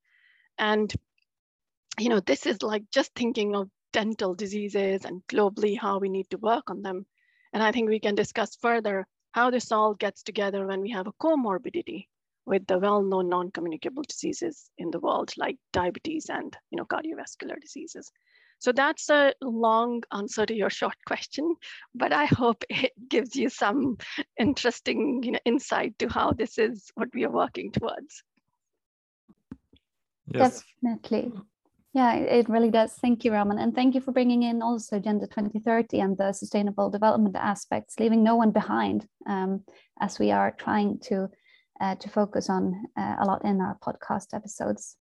And 0.58 0.92
you 1.98 2.08
know, 2.08 2.20
this 2.20 2.46
is 2.46 2.62
like 2.62 2.84
just 2.92 3.12
thinking 3.14 3.56
of 3.56 3.68
dental 3.92 4.34
diseases 4.34 5.04
and 5.04 5.22
globally 5.26 5.76
how 5.76 5.98
we 5.98 6.08
need 6.08 6.30
to 6.30 6.38
work 6.38 6.70
on 6.70 6.82
them. 6.82 7.06
And 7.52 7.62
I 7.62 7.72
think 7.72 7.88
we 7.88 7.98
can 7.98 8.14
discuss 8.14 8.54
further 8.56 9.06
how 9.32 9.50
this 9.50 9.72
all 9.72 9.94
gets 9.94 10.22
together 10.22 10.66
when 10.66 10.80
we 10.80 10.90
have 10.90 11.06
a 11.06 11.12
comorbidity 11.12 12.06
with 12.48 12.66
the 12.66 12.78
well-known 12.78 13.28
non-communicable 13.28 14.02
diseases 14.08 14.70
in 14.78 14.90
the 14.90 14.98
world, 14.98 15.30
like 15.36 15.58
diabetes 15.72 16.26
and 16.30 16.56
you 16.70 16.78
know, 16.78 16.86
cardiovascular 16.86 17.60
diseases. 17.60 18.10
So 18.60 18.72
that's 18.72 19.08
a 19.10 19.34
long 19.42 20.02
answer 20.12 20.44
to 20.46 20.54
your 20.54 20.70
short 20.70 20.96
question, 21.06 21.54
but 21.94 22.12
I 22.12 22.24
hope 22.24 22.64
it 22.70 22.92
gives 23.08 23.36
you 23.36 23.48
some 23.48 23.98
interesting 24.38 25.22
you 25.22 25.32
know, 25.32 25.38
insight 25.44 25.98
to 25.98 26.08
how 26.08 26.32
this 26.32 26.58
is 26.58 26.90
what 26.94 27.08
we 27.14 27.24
are 27.24 27.30
working 27.30 27.70
towards. 27.70 28.24
Yes. 30.32 30.62
Definitely. 30.82 31.32
Yeah, 31.94 32.14
it 32.14 32.48
really 32.48 32.70
does. 32.70 32.92
Thank 32.92 33.24
you, 33.24 33.32
Raman. 33.32 33.58
And 33.58 33.74
thank 33.74 33.94
you 33.94 34.00
for 34.00 34.12
bringing 34.12 34.42
in 34.42 34.60
also 34.62 34.96
Agenda 34.96 35.26
2030 35.26 36.00
and 36.00 36.18
the 36.18 36.32
sustainable 36.32 36.90
development 36.90 37.34
aspects, 37.36 37.98
leaving 37.98 38.22
no 38.22 38.36
one 38.36 38.50
behind 38.50 39.06
um, 39.26 39.64
as 40.00 40.18
we 40.18 40.30
are 40.30 40.50
trying 40.52 40.98
to, 41.04 41.28
uh, 41.80 41.94
to 41.96 42.08
focus 42.08 42.50
on 42.50 42.84
uh, 42.96 43.16
a 43.20 43.24
lot 43.24 43.44
in 43.44 43.60
our 43.60 43.78
podcast 43.82 44.34
episodes. 44.34 44.96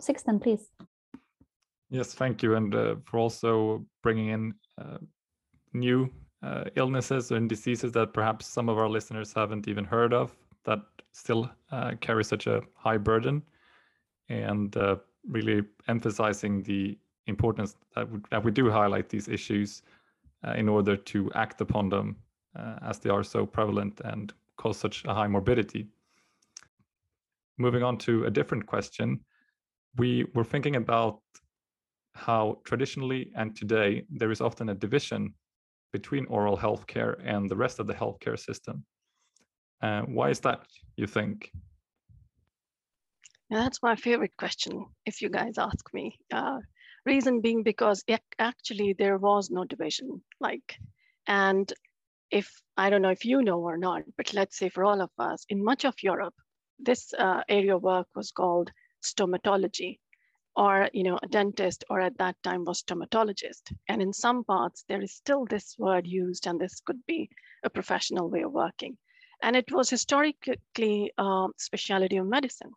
Sixten, 0.00 0.40
please. 0.40 0.70
Yes, 1.90 2.14
thank 2.14 2.42
you. 2.42 2.56
And 2.56 2.74
uh, 2.74 2.96
for 3.04 3.18
also 3.18 3.84
bringing 4.02 4.28
in 4.28 4.54
uh, 4.80 4.98
new 5.72 6.10
uh, 6.42 6.64
illnesses 6.74 7.30
and 7.30 7.48
diseases 7.48 7.92
that 7.92 8.12
perhaps 8.12 8.46
some 8.46 8.68
of 8.68 8.78
our 8.78 8.88
listeners 8.88 9.32
haven't 9.32 9.68
even 9.68 9.84
heard 9.84 10.12
of 10.12 10.36
that 10.64 10.80
still 11.12 11.50
uh, 11.70 11.92
carry 12.00 12.24
such 12.24 12.46
a 12.46 12.60
high 12.74 12.98
burden. 12.98 13.42
And 14.28 14.76
really 15.28 15.62
emphasizing 15.86 16.62
the 16.62 16.98
importance 17.26 17.76
that 17.94 18.10
we, 18.10 18.18
that 18.30 18.42
we 18.42 18.50
do 18.50 18.70
highlight 18.70 19.08
these 19.08 19.28
issues 19.28 19.82
in 20.56 20.68
order 20.68 20.96
to 20.96 21.30
act 21.34 21.60
upon 21.60 21.88
them 21.88 22.16
as 22.82 22.98
they 22.98 23.10
are 23.10 23.22
so 23.22 23.46
prevalent 23.46 24.00
and 24.04 24.32
cause 24.56 24.76
such 24.76 25.04
a 25.04 25.14
high 25.14 25.28
morbidity. 25.28 25.86
Moving 27.58 27.82
on 27.82 27.96
to 27.98 28.24
a 28.24 28.30
different 28.30 28.66
question, 28.66 29.20
we 29.96 30.26
were 30.34 30.44
thinking 30.44 30.76
about 30.76 31.20
how 32.14 32.58
traditionally 32.64 33.30
and 33.34 33.56
today 33.56 34.04
there 34.10 34.30
is 34.30 34.40
often 34.40 34.68
a 34.68 34.74
division 34.74 35.34
between 35.92 36.26
oral 36.26 36.56
healthcare 36.56 37.16
and 37.24 37.48
the 37.48 37.56
rest 37.56 37.78
of 37.78 37.86
the 37.86 37.94
healthcare 37.94 38.38
system. 38.38 38.84
Uh, 39.82 40.02
why 40.02 40.30
is 40.30 40.40
that, 40.40 40.66
you 40.96 41.06
think? 41.06 41.50
Yeah, 43.50 43.62
that's 43.62 43.82
my 43.82 43.96
favorite 43.96 44.36
question, 44.36 44.86
if 45.04 45.22
you 45.22 45.30
guys 45.30 45.56
ask 45.56 45.94
me. 45.94 46.18
Uh, 46.32 46.58
reason 47.06 47.40
being 47.40 47.62
because 47.62 48.04
actually 48.38 48.94
there 48.98 49.18
was 49.18 49.50
no 49.50 49.64
division. 49.64 50.20
Like, 50.40 50.76
and 51.26 51.72
if 52.30 52.50
I 52.76 52.90
don't 52.90 53.02
know 53.02 53.10
if 53.10 53.24
you 53.24 53.42
know 53.42 53.60
or 53.60 53.78
not, 53.78 54.02
but 54.16 54.34
let's 54.34 54.58
say 54.58 54.68
for 54.68 54.84
all 54.84 55.00
of 55.00 55.10
us, 55.18 55.46
in 55.48 55.64
much 55.64 55.84
of 55.84 55.94
Europe, 56.02 56.34
this 56.78 57.12
uh, 57.14 57.42
area 57.48 57.76
of 57.76 57.82
work 57.82 58.08
was 58.14 58.30
called 58.30 58.70
stomatology. 59.02 59.98
or 60.56 60.88
you 60.92 61.02
know 61.02 61.18
a 61.22 61.28
dentist 61.28 61.84
or 61.90 62.00
at 62.00 62.16
that 62.18 62.36
time 62.42 62.64
was 62.64 62.82
stomatologist 62.82 63.72
and 63.88 64.02
in 64.02 64.12
some 64.12 64.42
parts 64.44 64.84
there 64.88 65.02
is 65.02 65.12
still 65.12 65.44
this 65.46 65.76
word 65.78 66.06
used 66.06 66.46
and 66.46 66.60
this 66.60 66.80
could 66.80 67.00
be 67.06 67.28
a 67.64 67.70
professional 67.70 68.30
way 68.30 68.42
of 68.42 68.52
working 68.52 68.96
and 69.42 69.56
it 69.56 69.70
was 69.70 69.90
historically 69.90 71.12
a 71.18 71.46
specialty 71.58 72.16
of 72.16 72.26
medicine 72.26 72.72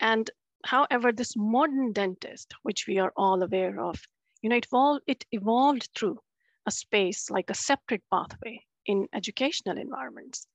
and 0.00 0.30
however 0.64 1.12
this 1.12 1.34
modern 1.36 1.92
dentist 1.92 2.54
which 2.62 2.86
we 2.86 2.98
are 2.98 3.12
all 3.16 3.42
aware 3.42 3.80
of 3.80 3.96
you 4.42 4.50
know 4.50 4.56
it 4.56 4.66
evolved, 4.66 5.02
it 5.06 5.24
evolved 5.32 5.88
through 5.94 6.18
a 6.66 6.70
space 6.70 7.30
like 7.30 7.50
a 7.50 7.54
separate 7.54 8.02
pathway 8.12 8.60
in 8.86 9.06
educational 9.14 9.78
environments 9.78 10.46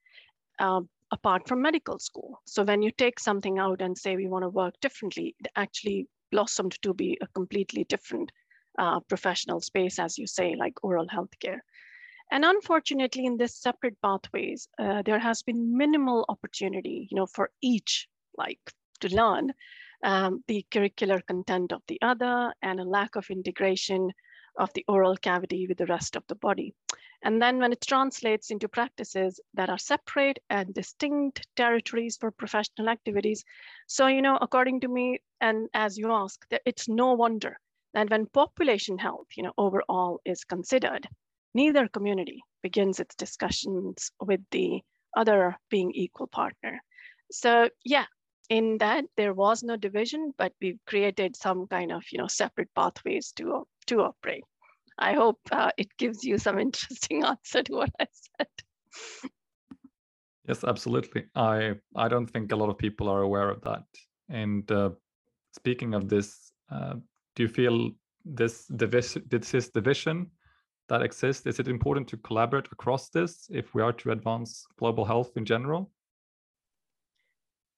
uh, 0.60 0.82
apart 1.12 1.48
from 1.48 1.62
medical 1.62 2.00
school 2.00 2.40
so 2.46 2.64
when 2.64 2.82
you 2.82 2.92
take 2.92 3.20
something 3.20 3.60
out 3.60 3.82
and 3.82 3.98
say 3.98 4.16
we 4.16 4.28
want 4.28 4.44
to 4.44 4.50
work 4.50 4.74
differently 4.82 5.36
it 5.40 5.48
actually 5.56 6.08
blossomed 6.32 6.78
to 6.82 6.94
be 6.94 7.18
a 7.22 7.28
completely 7.28 7.86
different 7.86 8.32
uh, 8.78 9.00
professional 9.02 9.62
space, 9.62 10.00
as 10.00 10.18
you 10.18 10.28
say, 10.28 10.56
like 10.58 10.84
oral 10.84 11.08
healthcare. 11.08 11.60
And 12.32 12.44
unfortunately, 12.44 13.26
in 13.26 13.38
this 13.38 13.56
separate 13.56 13.98
pathways, 14.02 14.68
uh, 14.80 15.04
there 15.04 15.20
has 15.20 15.44
been 15.44 15.78
minimal 15.78 16.26
opportunity, 16.28 17.08
you 17.10 17.16
know, 17.16 17.28
for 17.28 17.52
each 17.62 18.08
like 18.38 18.60
to 19.02 19.16
learn 19.16 19.54
um, 20.04 20.44
the 20.48 20.66
curricular 20.72 21.26
content 21.26 21.72
of 21.72 21.82
the 21.88 22.00
other 22.02 22.54
and 22.62 22.80
a 22.80 22.84
lack 22.84 23.16
of 23.16 23.30
integration 23.30 24.12
of 24.58 24.74
the 24.74 24.86
oral 24.88 25.16
cavity 25.18 25.68
with 25.68 25.78
the 25.78 25.86
rest 25.86 26.16
of 26.16 26.24
the 26.28 26.36
body. 26.36 26.74
And 27.25 27.41
then 27.41 27.58
when 27.58 27.74
it 27.74 27.82
translates 27.82 28.51
into 28.51 28.70
practices 28.70 29.39
that 29.55 29.72
are 29.72 29.79
separate 29.79 30.38
and 30.51 30.72
distinct 30.75 31.48
territories 31.55 32.17
for 32.17 32.29
professional 32.29 32.88
activities. 32.88 33.44
So, 33.88 34.05
you 34.05 34.22
know, 34.22 34.38
according 34.39 34.82
to 34.82 34.88
me, 34.88 35.20
and 35.41 35.67
as 35.74 35.98
you 35.98 36.12
ask, 36.12 36.46
it's 36.65 36.88
no 36.88 37.13
wonder 37.13 37.58
that 37.96 38.12
when 38.12 38.27
population 38.27 39.00
health, 39.00 39.25
you 39.36 39.41
know, 39.41 39.53
overall 39.58 40.22
is 40.24 40.44
considered, 40.44 41.08
neither 41.55 41.88
community 41.88 42.44
begins 42.62 43.00
its 43.00 43.15
discussions 43.15 44.12
with 44.22 44.41
the 44.51 44.82
other 45.17 45.58
being 45.72 45.91
equal 45.96 46.27
partner. 46.27 46.79
So 47.32 47.72
yeah, 47.84 48.05
in 48.50 48.77
that 48.77 49.05
there 49.17 49.34
was 49.34 49.63
no 49.63 49.77
division, 49.77 50.32
but 50.38 50.53
we've 50.62 50.79
created 50.86 51.36
some 51.36 51.65
kind 51.65 51.91
of, 51.91 52.03
you 52.12 52.20
know, 52.20 52.27
separate 52.27 52.70
pathways 52.75 53.32
to, 53.38 53.67
to 53.88 54.01
operate. 54.01 54.44
I 54.98 55.14
hope 55.14 55.40
uh, 55.52 55.72
it 55.78 55.96
gives 55.98 56.24
you 56.24 56.38
some 56.38 56.60
interesting 56.60 57.24
answer 57.25 57.64
to 57.64 57.74
what 57.74 57.92
I 58.00 58.08
said. 58.12 58.48
Yes, 60.48 60.64
absolutely. 60.64 61.25
I 61.36 61.74
I 61.96 62.08
don't 62.08 62.28
think 62.28 62.52
a 62.52 62.56
lot 62.56 62.70
of 62.70 62.78
people 62.78 63.10
are 63.10 63.22
aware 63.22 63.50
of 63.50 63.62
that. 63.62 63.84
And 64.30 64.72
uh, 64.72 64.92
speaking 65.54 65.94
of 65.94 66.08
this, 66.08 66.54
uh, 66.72 66.96
do 67.36 67.44
you 67.44 67.50
feel 67.50 67.92
this 68.25 68.66
division, 68.68 69.24
this 69.28 69.70
division 69.70 70.32
that 70.88 71.02
exists, 71.02 71.46
is 71.46 71.60
it 71.60 71.68
important 71.68 72.08
to 72.10 72.18
collaborate 72.18 72.68
across 72.72 73.10
this 73.10 73.48
if 73.52 73.74
we 73.74 73.82
are 73.82 73.94
to 73.94 74.12
advance 74.12 74.66
global 74.78 75.04
health 75.04 75.32
in 75.36 75.46
general? 75.46 75.92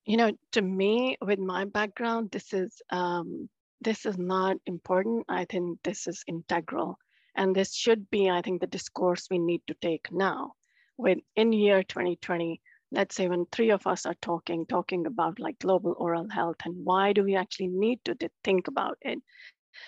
You 0.06 0.18
know, 0.18 0.32
to 0.54 0.62
me, 0.62 1.18
with 1.22 1.40
my 1.40 1.66
background, 1.66 2.32
this 2.32 2.54
is 2.54 2.82
um, 2.92 3.50
this 3.82 4.06
is 4.06 4.18
not 4.18 4.58
important. 4.66 5.26
I 5.30 5.46
think 5.46 5.80
this 5.84 6.08
is 6.08 6.24
integral. 6.28 6.98
And 7.38 7.56
this 7.56 7.74
should 7.74 8.10
be, 8.10 8.30
I 8.30 8.42
think, 8.42 8.60
the 8.60 8.68
discourse 8.68 9.28
we 9.30 9.38
need 9.38 9.62
to 9.68 9.76
take 9.76 10.12
now. 10.12 10.54
With 10.98 11.20
in 11.36 11.54
year 11.54 11.84
2020, 11.84 12.60
let's 12.92 13.16
say 13.16 13.28
when 13.28 13.46
three 13.46 13.70
of 13.70 13.86
us 13.86 14.08
are 14.08 14.16
talking, 14.22 14.66
talking 14.66 15.06
about 15.06 15.40
like 15.40 15.60
global 15.60 15.96
oral 15.98 16.28
health 16.30 16.58
and 16.66 16.84
why 16.84 17.14
do 17.14 17.24
we 17.24 17.36
actually 17.36 17.68
need 17.68 18.04
to 18.06 18.18
think 18.44 18.68
about 18.68 18.98
it? 19.02 19.20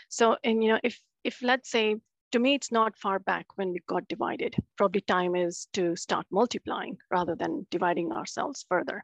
So, 0.10 0.38
and 0.44 0.64
you 0.64 0.70
know, 0.70 0.80
if 0.84 1.02
if 1.24 1.42
let's 1.42 1.72
say 1.72 1.96
to 2.32 2.40
me, 2.40 2.54
it's 2.54 2.72
not 2.72 2.96
far 2.96 3.18
back 3.18 3.48
when 3.56 3.72
we 3.72 3.80
got 3.88 4.08
divided. 4.08 4.56
Probably 4.78 5.02
time 5.02 5.36
is 5.36 5.68
to 5.74 5.96
start 5.96 6.28
multiplying 6.32 6.98
rather 7.10 7.36
than 7.36 7.66
dividing 7.72 8.12
ourselves 8.12 8.66
further. 8.70 9.04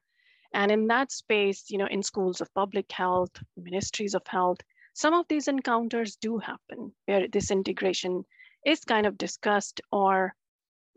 And 0.53 0.71
in 0.71 0.87
that 0.87 1.11
space, 1.11 1.71
you 1.71 1.79
know, 1.79 1.87
in 1.87 2.03
schools 2.03 2.39
of 2.39 2.53
public 2.53 2.91
health, 2.91 3.31
ministries 3.57 4.13
of 4.13 4.27
health, 4.27 4.59
some 4.95 5.13
of 5.13 5.27
these 5.27 5.49
encounters 5.49 6.15
do 6.15 6.37
happen 6.37 6.93
where 7.05 7.27
this 7.27 7.51
integration 7.51 8.23
is 8.65 8.85
kind 8.85 9.05
of 9.05 9.17
discussed 9.17 9.81
or 9.91 10.33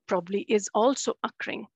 probably 0.07 0.43
is 0.43 0.71
also 0.73 1.15
occurring. 1.25 1.67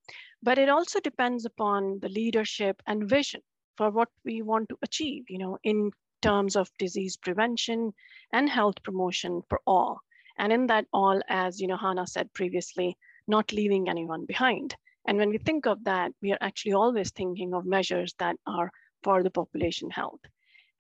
But 0.41 0.57
it 0.57 0.69
also 0.69 1.01
depends 1.01 1.45
upon 1.45 1.99
the 1.99 2.09
leadership 2.09 2.81
and 2.87 3.09
vision 3.09 3.41
for 3.77 3.91
what 3.91 4.09
we 4.25 4.41
want 4.41 4.69
to 4.69 4.79
achieve, 4.83 5.25
you 5.29 5.39
know, 5.39 5.59
in 5.65 5.91
terms 6.21 6.55
of 6.55 6.71
disease 6.79 7.17
prevention 7.17 7.93
and 8.33 8.49
health 8.49 8.81
promotion 8.85 9.43
for 9.49 9.61
all. 9.67 9.99
And 10.39 10.53
in 10.53 10.69
that 10.69 10.87
all, 10.93 11.21
as 11.29 11.61
you 11.61 11.67
know, 11.67 11.77
Hannah 11.77 12.07
said 12.07 12.33
previously, 12.35 12.97
not 13.27 13.53
leaving 13.53 13.89
anyone 13.89 14.27
behind. 14.27 14.77
And 15.09 15.19
when 15.19 15.31
we 15.31 15.39
think 15.39 15.67
of 15.67 15.83
that, 15.85 16.13
we 16.23 16.31
are 16.31 16.39
actually 16.41 16.75
always 16.75 17.11
thinking 17.11 17.53
of 17.53 17.67
measures 17.67 18.15
that 18.21 18.37
are 18.47 18.71
for 19.03 19.25
the 19.25 19.31
population 19.31 19.91
health. 19.91 20.21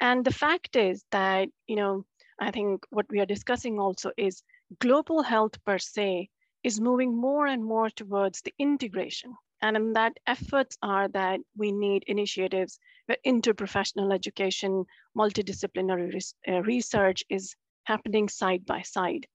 And 0.02 0.24
the 0.24 0.34
fact 0.34 0.74
is 0.74 1.04
that, 1.12 1.48
you 1.68 1.76
know, 1.76 2.04
I 2.40 2.50
think 2.50 2.84
what 2.90 3.06
we 3.08 3.20
are 3.20 3.34
discussing 3.34 3.78
also 3.78 4.10
is 4.16 4.42
global 4.80 5.22
health 5.22 5.64
per 5.64 5.78
se 5.78 6.28
is 6.64 6.80
moving 6.80 7.16
more 7.16 7.46
and 7.46 7.64
more 7.64 7.88
towards 7.88 8.40
the 8.40 8.52
integration. 8.58 9.36
And 9.60 9.76
in 9.76 9.92
that 9.92 10.18
efforts 10.26 10.76
are 10.82 11.06
that 11.10 11.38
we 11.56 11.70
need 11.70 12.02
initiatives 12.08 12.80
where 13.06 13.16
interprofessional 13.24 14.12
education, 14.12 14.86
multidisciplinary 15.16 16.12
res 16.12 16.34
uh, 16.48 16.62
research 16.62 17.22
is 17.28 17.54
happening 17.84 18.28
side 18.28 18.66
by 18.66 18.82
side. 18.82 19.28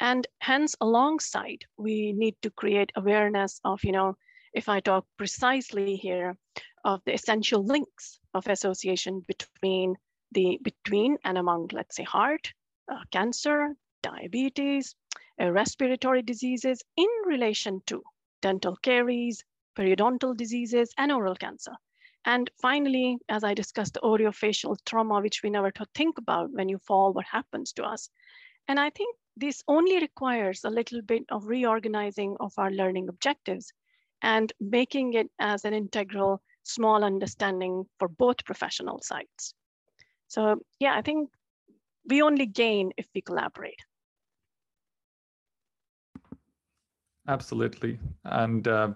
And 0.00 0.26
hence 0.40 0.74
alongside, 0.80 1.66
we 1.76 2.14
need 2.14 2.36
to 2.40 2.50
create 2.50 2.92
awareness 2.96 3.60
of, 3.62 3.84
you 3.84 3.92
know, 3.92 4.16
if 4.54 4.70
I 4.70 4.80
talk 4.80 5.04
precisely 5.18 5.96
here, 5.96 6.38
of 6.84 7.02
the 7.04 7.12
essential 7.12 7.62
links 7.64 8.20
of 8.32 8.46
association 8.46 9.22
between 9.26 9.96
the 10.34 10.58
between 10.62 11.16
and 11.24 11.38
among, 11.38 11.70
let's 11.72 11.96
say, 11.96 12.02
heart, 12.02 12.52
uh, 12.92 13.00
cancer, 13.10 13.74
diabetes, 14.02 14.94
uh, 15.40 15.50
respiratory 15.50 16.22
diseases 16.22 16.82
in 16.96 17.08
relation 17.24 17.80
to 17.86 18.02
dental 18.42 18.76
caries, 18.76 19.42
periodontal 19.78 20.36
diseases, 20.36 20.92
and 20.98 21.10
oral 21.10 21.34
cancer. 21.34 21.72
And 22.26 22.50
finally, 22.60 23.18
as 23.28 23.44
I 23.44 23.54
discussed, 23.54 23.94
the 23.94 24.00
orofacial 24.00 24.76
trauma, 24.84 25.20
which 25.20 25.42
we 25.42 25.50
never 25.50 25.72
think 25.94 26.18
about 26.18 26.50
when 26.52 26.68
you 26.68 26.78
fall, 26.78 27.12
what 27.12 27.26
happens 27.26 27.72
to 27.74 27.84
us. 27.84 28.08
And 28.68 28.80
I 28.80 28.90
think 28.90 29.16
this 29.36 29.62
only 29.68 29.98
requires 30.00 30.64
a 30.64 30.70
little 30.70 31.02
bit 31.02 31.24
of 31.30 31.46
reorganizing 31.46 32.36
of 32.40 32.52
our 32.56 32.70
learning 32.70 33.08
objectives 33.08 33.72
and 34.22 34.52
making 34.58 35.14
it 35.14 35.30
as 35.38 35.64
an 35.64 35.74
integral 35.74 36.40
small 36.62 37.04
understanding 37.04 37.84
for 37.98 38.08
both 38.08 38.44
professional 38.44 39.02
sides. 39.02 39.54
So 40.28 40.60
yeah, 40.80 40.94
I 40.94 41.02
think 41.02 41.30
we 42.06 42.22
only 42.22 42.46
gain 42.46 42.92
if 42.96 43.06
we 43.14 43.20
collaborate. 43.20 43.80
Absolutely. 47.26 47.98
And 48.24 48.68
uh, 48.68 48.90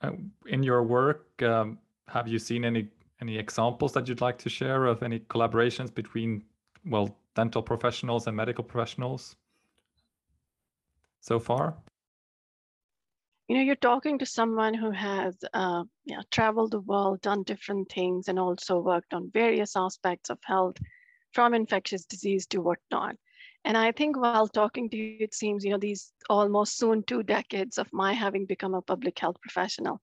uh, 0.00 0.12
in 0.46 0.62
your 0.62 0.82
work, 0.82 1.42
um, 1.42 1.78
have 2.08 2.28
you 2.28 2.38
seen 2.38 2.64
any 2.64 2.88
any 3.20 3.38
examples 3.38 3.92
that 3.92 4.08
you'd 4.08 4.20
like 4.20 4.38
to 4.38 4.48
share 4.48 4.86
of 4.86 5.02
any 5.02 5.20
collaborations 5.20 5.94
between, 5.94 6.42
well, 6.84 7.16
dental 7.34 7.62
professionals 7.62 8.26
and 8.26 8.36
medical 8.36 8.64
professionals 8.64 9.36
so 11.20 11.38
far? 11.38 11.74
You 13.48 13.56
know, 13.56 13.62
you're 13.62 13.76
talking 13.76 14.18
to 14.18 14.26
someone 14.26 14.72
who 14.72 14.90
has 14.90 15.36
uh, 15.52 15.84
traveled 16.30 16.70
the 16.70 16.80
world, 16.80 17.20
done 17.20 17.42
different 17.42 17.90
things, 17.92 18.28
and 18.28 18.38
also 18.38 18.78
worked 18.78 19.12
on 19.12 19.30
various 19.32 19.76
aspects 19.76 20.30
of 20.30 20.38
health 20.44 20.76
from 21.32 21.52
infectious 21.52 22.06
disease 22.06 22.46
to 22.46 22.62
whatnot. 22.62 23.16
And 23.66 23.76
I 23.76 23.92
think 23.92 24.16
while 24.16 24.48
talking 24.48 24.88
to 24.90 24.96
you, 24.96 25.16
it 25.20 25.34
seems, 25.34 25.64
you 25.64 25.70
know, 25.70 25.78
these 25.78 26.12
almost 26.30 26.78
soon 26.78 27.02
two 27.02 27.22
decades 27.22 27.76
of 27.76 27.92
my 27.92 28.12
having 28.14 28.46
become 28.46 28.74
a 28.74 28.82
public 28.82 29.18
health 29.18 29.36
professional, 29.42 30.00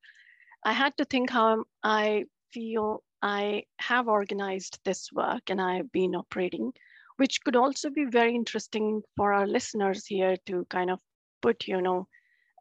I 0.63 0.73
had 0.73 0.95
to 0.97 1.06
think 1.06 1.32
how 1.32 1.63
I 1.84 2.25
feel 2.54 3.04
I 3.21 3.63
have 3.80 4.08
organized 4.08 4.80
this 4.84 5.12
work 5.12 5.49
and 5.49 5.62
I've 5.62 5.91
been 5.91 6.15
operating, 6.15 6.73
which 7.17 7.41
could 7.43 7.56
also 7.56 7.89
be 7.89 8.06
very 8.06 8.36
interesting 8.36 9.01
for 9.15 9.34
our 9.34 9.47
listeners 9.47 10.06
here 10.06 10.38
to 10.47 10.65
kind 10.69 10.91
of 10.91 10.99
put, 11.41 11.67
you 11.67 11.82
know, 11.82 12.08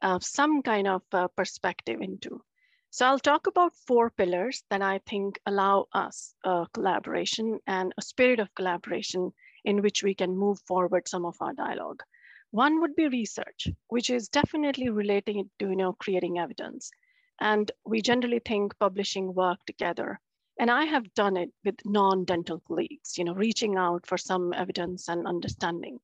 uh, 0.03 0.19
some 0.21 0.63
kind 0.63 0.87
of 0.89 1.03
uh, 1.13 1.29
perspective 1.29 2.01
into. 2.01 2.43
So 2.91 3.07
I'll 3.07 3.19
talk 3.19 3.47
about 3.47 3.75
four 3.87 4.11
pillars 4.11 4.65
that 4.71 4.83
I 4.83 4.99
think 5.07 5.41
allow 5.47 5.87
us 5.93 6.35
a 6.45 6.67
collaboration 6.75 7.61
and 7.67 7.93
a 7.97 8.03
spirit 8.03 8.41
of 8.41 8.55
collaboration 8.55 9.33
in 9.65 9.83
which 9.83 10.03
we 10.03 10.15
can 10.15 10.37
move 10.37 10.61
forward 10.67 11.09
some 11.09 11.25
of 11.25 11.37
our 11.41 11.53
dialogue. 11.53 12.03
One 12.53 12.81
would 12.81 12.95
be 12.97 13.09
research, 13.09 13.69
which 13.89 14.11
is 14.11 14.29
definitely 14.29 14.89
relating 14.91 15.51
to 15.59 15.69
you 15.69 15.77
know, 15.77 15.93
creating 15.95 16.39
evidence. 16.39 16.91
And 17.41 17.71
we 17.85 18.03
generally 18.03 18.41
think 18.45 18.79
publishing 18.79 19.35
work 19.35 19.59
together 19.67 20.21
And 20.59 20.71
I 20.71 20.85
have 20.85 21.13
done 21.15 21.37
it 21.37 21.53
with 21.65 21.77
non-dental 21.85 22.61
colleagues, 22.69 23.17
you 23.19 23.25
know, 23.25 23.35
reaching 23.35 23.77
out 23.77 24.07
for 24.07 24.19
some 24.19 24.53
evidence 24.53 25.09
and 25.09 25.27
understanding. 25.27 25.99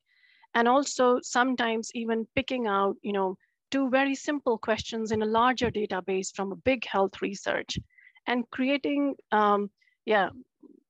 And 0.55 0.67
also 0.69 1.21
sometimes 1.23 1.91
even 1.95 2.27
picking 2.35 2.67
out, 2.67 2.97
you 3.03 3.13
know, 3.13 3.37
two 3.71 3.91
very 3.91 4.15
simple 4.15 4.59
questions 4.59 5.13
in 5.13 5.23
a 5.23 5.27
larger 5.27 5.71
database 5.71 6.35
from 6.35 6.53
a 6.53 6.57
big 6.57 6.87
health 6.87 7.21
research 7.21 7.79
and 8.27 8.49
creating, 8.51 9.15
um, 9.33 9.71
yeah, 10.05 10.31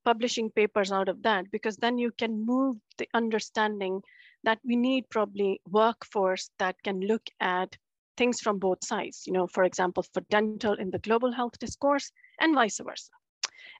publishing 0.04 0.50
papers 0.50 0.92
out 0.92 1.08
of 1.08 1.22
that, 1.22 1.50
because 1.50 1.76
then 1.76 1.98
you 1.98 2.12
can 2.12 2.44
move 2.44 2.76
the 2.98 3.08
understanding 3.14 4.00
that 4.44 4.58
we 4.64 4.76
need 4.76 5.08
probably 5.10 5.60
workforce 5.68 6.50
that 6.58 6.76
can 6.84 7.00
look 7.00 7.26
at 7.40 7.76
things 8.16 8.40
from 8.40 8.58
both 8.58 8.84
sides, 8.84 9.24
you 9.26 9.32
know, 9.32 9.46
for 9.46 9.64
example, 9.64 10.04
for 10.14 10.22
dental 10.30 10.74
in 10.74 10.90
the 10.90 10.98
global 11.00 11.32
health 11.32 11.58
discourse 11.58 12.12
and 12.40 12.54
vice 12.54 12.80
versa. 12.82 13.10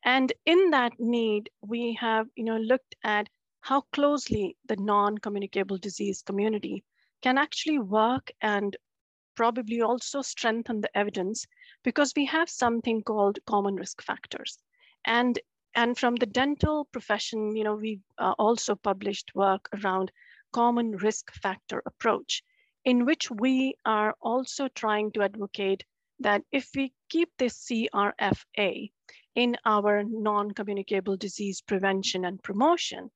And 0.05 0.33
in 0.45 0.71
that 0.71 0.93
need, 0.99 1.49
we 1.63 1.95
have, 2.01 2.27
you 2.35 2.45
know, 2.45 2.59
looked 2.59 2.97
at 3.05 3.29
how 3.61 3.83
closely 3.93 4.57
the 4.69 4.77
non-communicable 4.77 5.79
disease 5.79 6.23
community 6.23 6.85
can 7.23 7.39
actually 7.39 7.79
work 7.79 8.31
and 8.43 8.77
probably 9.37 9.81
also 9.81 10.23
strengthen 10.23 10.81
the 10.81 10.99
evidence 10.99 11.47
because 11.85 12.13
we 12.17 12.25
have 12.25 12.49
something 12.49 13.03
called 13.03 13.39
common 13.47 13.77
risk 13.77 14.03
factors. 14.03 14.59
And, 15.05 15.39
and 15.75 15.97
from 15.97 16.17
the 16.17 16.27
dental 16.27 16.87
profession, 16.87 17.55
you 17.55 17.65
know, 17.65 17.77
we've 17.77 18.03
uh, 18.19 18.35
also 18.39 18.75
published 18.75 19.35
work 19.35 19.69
around 19.75 20.11
common 20.53 20.97
risk 20.97 21.33
factor 21.35 21.83
approach 21.87 22.43
in 22.85 23.05
which 23.05 23.31
we 23.31 23.75
are 23.85 24.15
also 24.21 24.69
trying 24.69 25.13
to 25.13 25.23
advocate 25.23 25.85
that 26.21 26.43
if 26.53 26.71
we 26.75 26.93
keep 27.09 27.29
this 27.37 27.67
CRFA 27.67 28.91
in 29.35 29.57
our 29.67 30.03
non-communicable 30.05 31.17
disease 31.17 31.61
prevention 31.61 32.25
and 32.25 32.43
promotion, 32.43 33.11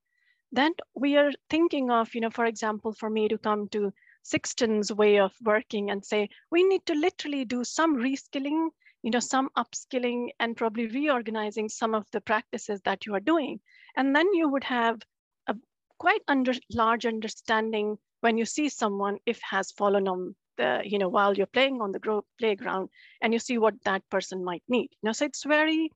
then 0.53 0.73
we 0.95 1.17
are 1.17 1.31
thinking 1.49 1.91
of, 1.91 2.15
you 2.15 2.21
know, 2.21 2.31
for 2.31 2.45
example, 2.45 2.93
for 2.93 3.09
me 3.09 3.29
to 3.29 3.39
come 3.39 3.69
to 3.69 3.93
Sixten's 4.23 4.93
way 4.93 5.19
of 5.19 5.33
working 5.43 5.91
and 5.91 6.05
say, 6.05 6.29
we 6.51 6.63
need 6.63 6.85
to 6.87 6.95
literally 6.95 7.45
do 7.45 7.65
some 7.65 7.97
reskilling, 7.97 8.69
you 9.03 9.11
know, 9.11 9.21
some 9.21 9.49
upskilling 9.57 10.29
and 10.39 10.57
probably 10.57 10.87
reorganizing 10.87 11.69
some 11.69 11.95
of 11.95 12.07
the 12.13 12.21
practices 12.21 12.81
that 12.85 13.07
you 13.07 13.15
are 13.15 13.21
doing. 13.21 13.61
And 13.97 14.15
then 14.15 14.33
you 14.35 14.49
would 14.49 14.65
have 14.65 15.01
a 15.47 15.57
quite 15.99 16.23
under, 16.29 16.53
large 16.73 17.07
understanding 17.07 17.97
when 18.21 18.37
you 18.37 18.45
see 18.45 18.69
someone 18.69 19.19
if 19.27 19.41
has 19.43 19.73
fallen 19.73 20.07
on 20.07 20.35
the, 20.59 20.83
you 20.85 20.99
know, 20.99 21.09
while 21.09 21.35
you're 21.37 21.47
playing 21.47 21.81
on 21.81 21.93
the 21.93 22.23
playground 22.39 22.91
and 23.23 23.33
you 23.33 23.39
see 23.39 23.59
what 23.59 23.75
that 23.85 24.03
person 24.11 24.45
might 24.45 24.63
need. 24.69 24.91
You 25.03 25.09
know, 25.09 25.13
so 25.13 25.25
it's 25.25 25.45
very 25.45 25.91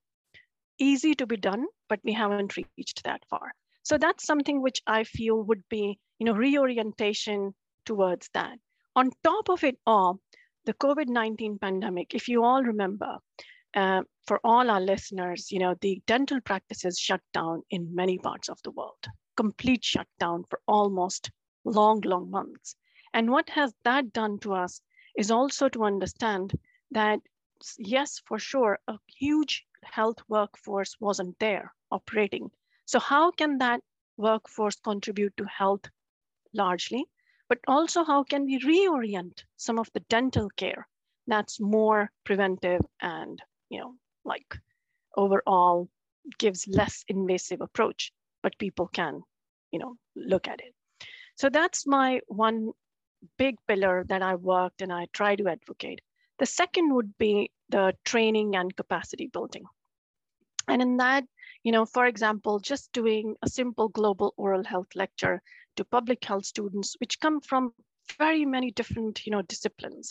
easy 0.79 1.15
to 1.15 1.27
be 1.27 1.37
done, 1.37 1.67
but 1.89 2.01
we 2.03 2.13
haven't 2.13 2.57
reached 2.57 3.05
that 3.05 3.23
far. 3.29 3.53
So 3.83 3.99
that's 3.99 4.25
something 4.25 4.63
which 4.63 4.81
I 4.87 5.05
feel 5.05 5.43
would 5.43 5.63
be, 5.69 5.99
you 6.19 6.27
know, 6.27 6.33
reorientation 6.33 7.55
towards 7.85 8.29
that. 8.35 8.59
On 8.97 9.11
top 9.23 9.49
of 9.49 9.65
it 9.65 9.79
all, 9.87 10.21
the 10.65 10.75
COVID-19 10.75 11.61
pandemic, 11.61 12.15
if 12.15 12.29
you 12.29 12.43
all 12.45 12.63
remember, 12.63 13.19
uh, 13.75 14.03
for 14.27 14.41
all 14.45 14.71
our 14.71 14.81
listeners, 14.81 15.51
you 15.51 15.59
know, 15.59 15.75
the 15.81 16.01
dental 16.07 16.41
practices 16.41 16.99
shut 16.99 17.21
down 17.33 17.63
in 17.71 17.95
many 17.95 18.19
parts 18.19 18.49
of 18.49 18.59
the 18.63 18.71
world, 18.71 19.05
complete 19.37 19.85
shutdown 19.85 20.45
for 20.49 20.61
almost 20.67 21.31
long, 21.65 22.01
long 22.03 22.31
months. 22.31 22.77
And 23.13 23.31
what 23.31 23.51
has 23.51 23.75
that 23.85 24.13
done 24.13 24.39
to 24.41 24.55
us 24.55 24.81
is 25.17 25.31
also 25.31 25.69
to 25.69 25.85
understand 25.85 26.53
that, 26.93 27.21
yes, 27.79 28.21
for 28.25 28.39
sure, 28.39 28.79
a 28.89 28.99
huge 29.09 29.67
health 29.83 30.19
workforce 30.29 30.97
wasn't 31.01 31.39
there 31.39 31.73
operating. 31.91 32.51
So 32.87 32.99
how 32.99 33.31
can 33.31 33.59
that 33.59 33.81
workforce 34.17 34.77
contribute 34.77 35.37
to 35.37 35.45
health 35.45 35.85
largely? 36.53 37.07
But 37.49 37.59
also 37.67 38.05
how 38.05 38.23
can 38.25 38.45
we 38.45 38.59
reorient 38.61 39.45
some 39.57 39.79
of 39.79 39.91
the 39.93 40.01
dental 40.09 40.49
care 40.57 40.87
that's 41.27 41.61
more 41.61 42.11
preventive 42.25 42.81
and, 43.01 43.41
you 43.71 43.81
know, 43.81 43.95
like 44.25 44.57
overall 45.17 45.89
gives 46.39 46.67
less 46.69 47.05
invasive 47.09 47.61
approach, 47.61 48.13
but 48.43 48.59
people 48.59 48.89
can, 48.89 49.23
you 49.71 49.79
know, 49.79 49.97
look 50.17 50.49
at 50.49 50.61
it. 50.61 50.75
So 51.37 51.49
that's 51.49 51.87
my 51.87 52.21
one 52.29 52.71
big 53.39 53.57
pillar 53.67 54.05
that 54.09 54.23
I 54.23 54.35
worked 54.35 54.83
and 54.83 54.93
I 54.93 55.07
try 55.13 55.37
to 55.37 55.49
advocate. 55.49 56.01
The 56.39 56.47
second 56.47 56.95
would 56.95 57.17
be 57.19 57.51
the 57.69 57.95
training 58.05 58.57
and 58.57 58.75
capacity 58.77 59.29
building. 59.33 59.65
And 60.69 60.83
in 60.83 60.97
that, 60.99 61.25
you 61.63 61.73
know, 61.73 61.85
for 61.87 62.07
example, 62.07 62.59
just 62.59 62.93
doing 62.93 63.37
a 63.43 63.49
simple 63.49 63.89
global 63.89 64.35
oral 64.37 64.65
health 64.65 64.89
lecture 64.95 65.43
to 65.77 65.85
public 65.85 66.25
health 66.25 66.45
students, 66.47 66.97
which 67.01 67.21
come 67.21 67.41
from 67.41 67.73
very 68.19 68.45
many 68.45 68.71
different 68.71 69.27
you 69.27 69.33
know, 69.33 69.43
disciplines. 69.43 70.11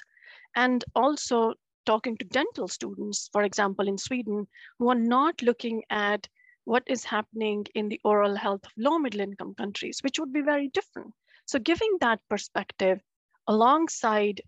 And 0.56 0.84
also 0.96 1.54
talking 1.86 2.18
to 2.18 2.26
dental 2.26 2.68
students, 2.68 3.30
for 3.32 3.44
example, 3.44 3.88
in 3.88 3.98
Sweden, 3.98 4.48
who 4.80 4.90
are 4.90 4.96
not 4.96 5.42
looking 5.42 5.84
at 5.90 6.28
what 6.66 6.84
is 6.88 7.04
happening 7.04 7.66
in 7.76 7.90
the 7.90 8.00
oral 8.04 8.36
health 8.36 8.66
of 8.66 8.72
low 8.78 8.98
middle 8.98 9.20
income 9.20 9.54
countries, 9.56 10.00
which 10.02 10.20
would 10.20 10.32
be 10.32 10.42
very 10.42 10.70
different. 10.70 11.14
So 11.46 11.60
giving 11.60 11.98
that 12.00 12.20
perspective 12.30 13.02
alongside 13.48 14.42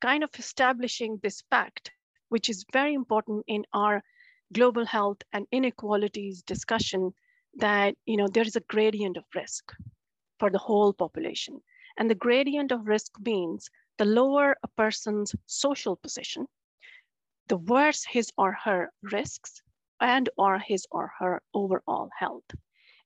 kind 0.00 0.22
of 0.22 0.30
establishing 0.38 1.18
this 1.22 1.42
fact, 1.50 1.90
which 2.28 2.48
is 2.48 2.64
very 2.72 2.94
important 2.94 3.44
in 3.48 3.64
our 3.72 4.02
global 4.52 4.86
health 4.86 5.22
and 5.32 5.46
inequalities 5.52 6.42
discussion, 6.42 7.14
that 7.54 7.96
you 8.04 8.16
know 8.16 8.28
there 8.28 8.44
is 8.46 8.56
a 8.56 8.60
gradient 8.68 9.16
of 9.16 9.24
risk 9.34 9.72
for 10.38 10.50
the 10.50 10.58
whole 10.58 10.92
population. 10.92 11.60
And 11.98 12.10
the 12.10 12.14
gradient 12.14 12.72
of 12.72 12.86
risk 12.86 13.12
means 13.20 13.70
the 13.98 14.04
lower 14.04 14.56
a 14.62 14.68
person's 14.68 15.34
social 15.46 15.96
position, 15.96 16.46
the 17.48 17.56
worse 17.56 18.04
his 18.04 18.30
or 18.36 18.52
her 18.52 18.92
risks 19.02 19.62
and 20.00 20.28
or 20.36 20.58
his 20.58 20.86
or 20.90 21.12
her 21.18 21.42
overall 21.54 22.10
health. 22.18 22.50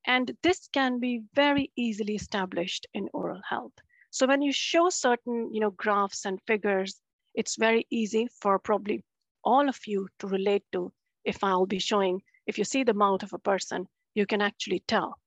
And 0.06 0.36
this 0.42 0.68
can 0.72 0.98
be 0.98 1.22
very 1.34 1.70
easily 1.76 2.14
established 2.16 2.86
in 2.94 3.08
oral 3.12 3.42
health. 3.48 3.74
So 4.10 4.26
when 4.26 4.42
you 4.42 4.52
show 4.52 4.88
certain 4.88 5.54
you 5.54 5.60
know, 5.60 5.70
graphs 5.70 6.24
and 6.24 6.40
figures, 6.46 7.00
it's 7.34 7.56
very 7.56 7.86
easy 7.90 8.28
for 8.40 8.58
probably 8.58 9.04
all 9.44 9.68
of 9.68 9.78
you 9.86 10.08
to 10.18 10.26
relate 10.26 10.64
to 10.72 10.92
if 11.24 11.42
I'll 11.44 11.66
be 11.66 11.78
showing, 11.78 12.22
if 12.46 12.58
you 12.58 12.64
see 12.64 12.84
the 12.84 12.94
mouth 12.94 13.22
of 13.22 13.32
a 13.32 13.38
person, 13.38 13.86
you 14.14 14.26
can 14.26 14.40
actually 14.40 14.82
tell 14.86 15.18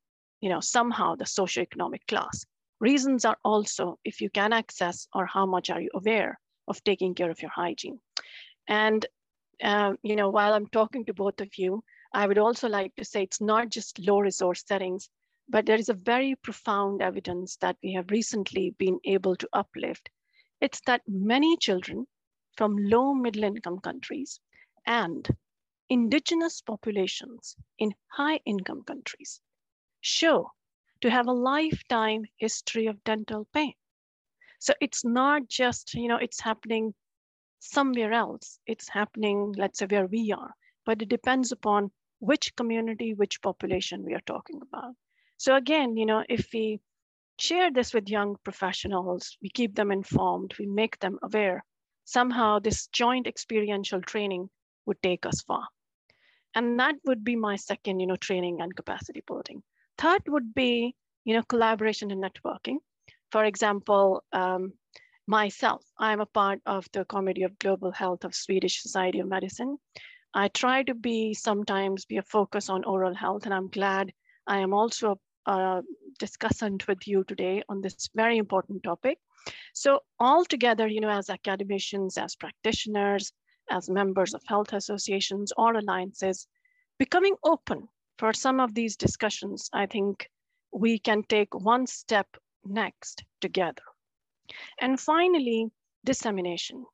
you 0.43 0.49
know, 0.49 0.59
somehow 0.59 1.15
the 1.15 1.23
socioeconomic 1.23 2.05
class. 2.05 2.45
Reasons 2.81 3.23
are 3.23 3.37
also 3.45 3.97
if 4.03 4.19
you 4.19 4.29
can 4.29 4.51
access 4.51 5.07
or 5.13 5.25
how 5.25 5.45
much 5.45 5.69
are 5.69 5.79
you 5.79 5.89
aware 5.93 6.37
of 6.67 6.83
taking 6.83 7.15
care 7.15 7.31
of 7.31 7.41
your 7.41 7.51
hygiene. 7.55 7.97
And, 8.67 9.05
uh, 9.63 9.93
you 10.03 10.17
know, 10.17 10.29
while 10.29 10.53
I'm 10.53 10.67
talking 10.67 11.05
to 11.05 11.13
both 11.13 11.39
of 11.39 11.57
you, 11.57 11.81
I 12.13 12.27
would 12.27 12.37
also 12.37 12.67
like 12.67 12.93
to 12.95 13.05
say 13.05 13.23
it's 13.23 13.39
not 13.39 13.69
just 13.69 13.99
low 13.99 14.19
resource 14.19 14.65
settings, 14.67 15.07
but 15.47 15.65
there 15.65 15.77
is 15.77 15.87
a 15.87 15.93
very 15.93 16.35
profound 16.43 17.01
evidence 17.01 17.55
that 17.61 17.77
we 17.81 17.93
have 17.93 18.11
recently 18.11 18.75
been 18.77 18.99
able 19.05 19.37
to 19.37 19.47
uplift. 19.53 20.09
It's 20.59 20.81
that 20.87 21.03
many 21.07 21.55
children 21.55 22.05
from 22.57 22.75
low 22.75 23.13
middle 23.13 23.45
income 23.45 23.79
countries 23.79 24.41
and 24.85 25.25
indigenous 25.89 26.61
populations 26.61 27.55
in 27.77 27.93
high 28.07 28.39
income 28.45 28.83
countries 28.83 29.41
show 30.01 30.51
to 31.01 31.09
have 31.09 31.27
a 31.27 31.33
lifetime 31.33 32.25
history 32.37 32.87
of 32.87 33.03
dental 33.03 33.47
pain. 33.53 33.73
So 34.59 34.73
it's 34.79 35.03
not 35.03 35.47
just, 35.47 35.93
you 35.93 36.07
know, 36.07 36.17
it's 36.17 36.39
happening 36.39 36.93
somewhere 37.59 38.13
else. 38.13 38.59
It's 38.65 38.89
happening, 38.89 39.53
let's 39.57 39.79
say, 39.79 39.87
where 39.87 40.07
we 40.07 40.31
are, 40.31 40.53
but 40.85 41.01
it 41.01 41.09
depends 41.09 41.51
upon 41.51 41.91
which 42.19 42.55
community, 42.55 43.13
which 43.13 43.41
population 43.41 44.05
we 44.05 44.13
are 44.13 44.23
talking 44.25 44.61
about. 44.61 44.95
So 45.37 45.55
again, 45.55 45.97
you 45.97 46.05
know, 46.05 46.23
if 46.29 46.47
we 46.53 46.79
share 47.37 47.71
this 47.71 47.93
with 47.93 48.09
young 48.09 48.37
professionals, 48.43 49.37
we 49.41 49.49
keep 49.49 49.75
them 49.75 49.91
informed, 49.91 50.53
we 50.57 50.65
make 50.65 50.99
them 50.99 51.19
aware, 51.21 51.65
somehow 52.05 52.59
this 52.59 52.87
joint 52.87 53.27
experiential 53.27 54.01
training 54.01 54.49
would 54.85 55.01
take 55.01 55.25
us 55.25 55.41
far. 55.41 55.67
And 56.55 56.79
that 56.79 56.95
would 57.05 57.23
be 57.23 57.35
my 57.35 57.55
second, 57.55 57.99
you 57.99 58.07
know, 58.07 58.15
training 58.15 58.61
and 58.61 58.75
capacity 58.75 59.23
building. 59.25 59.63
Third 59.97 60.21
would 60.27 60.53
be, 60.53 60.95
you 61.25 61.35
know, 61.35 61.43
collaboration 61.43 62.11
and 62.11 62.23
networking. 62.23 62.77
For 63.31 63.45
example, 63.45 64.23
um, 64.31 64.73
myself, 65.27 65.83
I'm 65.97 66.21
a 66.21 66.25
part 66.25 66.59
of 66.65 66.87
the 66.91 67.05
Committee 67.05 67.43
of 67.43 67.57
Global 67.57 67.91
Health 67.91 68.23
of 68.23 68.35
Swedish 68.35 68.81
Society 68.81 69.19
of 69.19 69.27
Medicine. 69.27 69.77
I 70.33 70.47
try 70.49 70.83
to 70.83 70.93
be 70.93 71.33
sometimes 71.33 72.05
be 72.05 72.17
a 72.17 72.23
focus 72.23 72.69
on 72.69 72.83
oral 72.83 73.13
health, 73.13 73.45
and 73.45 73.53
I'm 73.53 73.69
glad 73.69 74.11
I 74.47 74.59
am 74.59 74.73
also 74.73 75.19
a 75.45 75.81
discussant 76.19 76.87
with 76.87 77.07
you 77.07 77.23
today 77.23 77.63
on 77.69 77.81
this 77.81 78.09
very 78.15 78.37
important 78.37 78.83
topic. 78.83 79.17
So 79.73 79.99
all 80.19 80.45
together, 80.45 80.87
you 80.87 81.01
know, 81.01 81.09
as 81.09 81.29
academicians, 81.29 82.17
as 82.17 82.35
practitioners, 82.35 83.31
as 83.69 83.89
members 83.89 84.33
of 84.33 84.43
health 84.45 84.73
associations 84.73 85.51
or 85.57 85.73
alliances, 85.73 86.47
becoming 86.97 87.35
open 87.43 87.87
for 88.17 88.33
some 88.33 88.59
of 88.59 88.73
these 88.73 88.95
discussions, 88.95 89.69
I 89.73 89.85
think 89.85 90.29
we 90.71 90.99
can 90.99 91.23
take 91.23 91.53
one 91.53 91.87
step 91.87 92.27
next 92.65 93.23
together. 93.41 93.83
And 94.79 94.99
finally, 94.99 95.71
dissemination. 96.05 96.85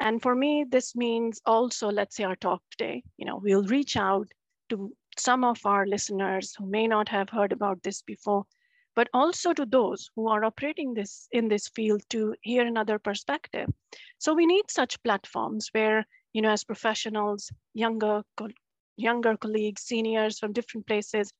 And 0.00 0.20
for 0.20 0.34
me, 0.34 0.64
this 0.68 0.94
means 0.94 1.40
also, 1.46 1.88
let's 1.88 2.16
say 2.16 2.24
our 2.24 2.36
talk 2.36 2.62
today, 2.70 3.02
you 3.16 3.24
know, 3.24 3.40
we'll 3.42 3.64
reach 3.64 3.96
out 3.96 4.28
to 4.68 4.92
some 5.18 5.44
of 5.44 5.64
our 5.64 5.86
listeners 5.86 6.54
who 6.58 6.66
may 6.66 6.86
not 6.86 7.08
have 7.08 7.30
heard 7.30 7.52
about 7.52 7.82
this 7.82 8.02
before, 8.02 8.44
but 8.96 9.08
also 9.12 9.52
to 9.52 9.66
those 9.66 10.10
who 10.16 10.26
are 10.26 10.44
operating 10.44 10.94
this 10.94 11.28
in 11.30 11.48
this 11.48 11.68
field 11.68 12.02
to 12.08 12.34
hear 12.40 12.66
another 12.66 12.98
perspective. 12.98 13.68
So 14.18 14.34
we 14.34 14.46
need 14.46 14.70
such 14.70 15.02
platforms 15.02 15.68
where, 15.72 16.06
you 16.32 16.40
know, 16.40 16.50
as 16.50 16.64
professionals, 16.64 17.52
younger, 17.74 18.22
younger 18.96 19.36
colleagues, 19.36 19.82
seniors 19.82 20.38
from 20.38 20.54
different 20.54 20.86
places, 20.86 21.30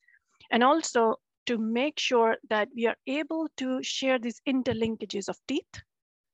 and 0.51 0.63
also 0.63 1.17
to 1.47 1.57
make 1.57 1.99
sure 1.99 2.37
that 2.51 2.69
we 2.77 2.87
are 2.87 2.97
able 3.07 3.49
to 3.57 3.83
share 3.83 4.19
these 4.19 4.43
interlinkages 4.47 5.29
of 5.29 5.39
teeth, 5.49 5.83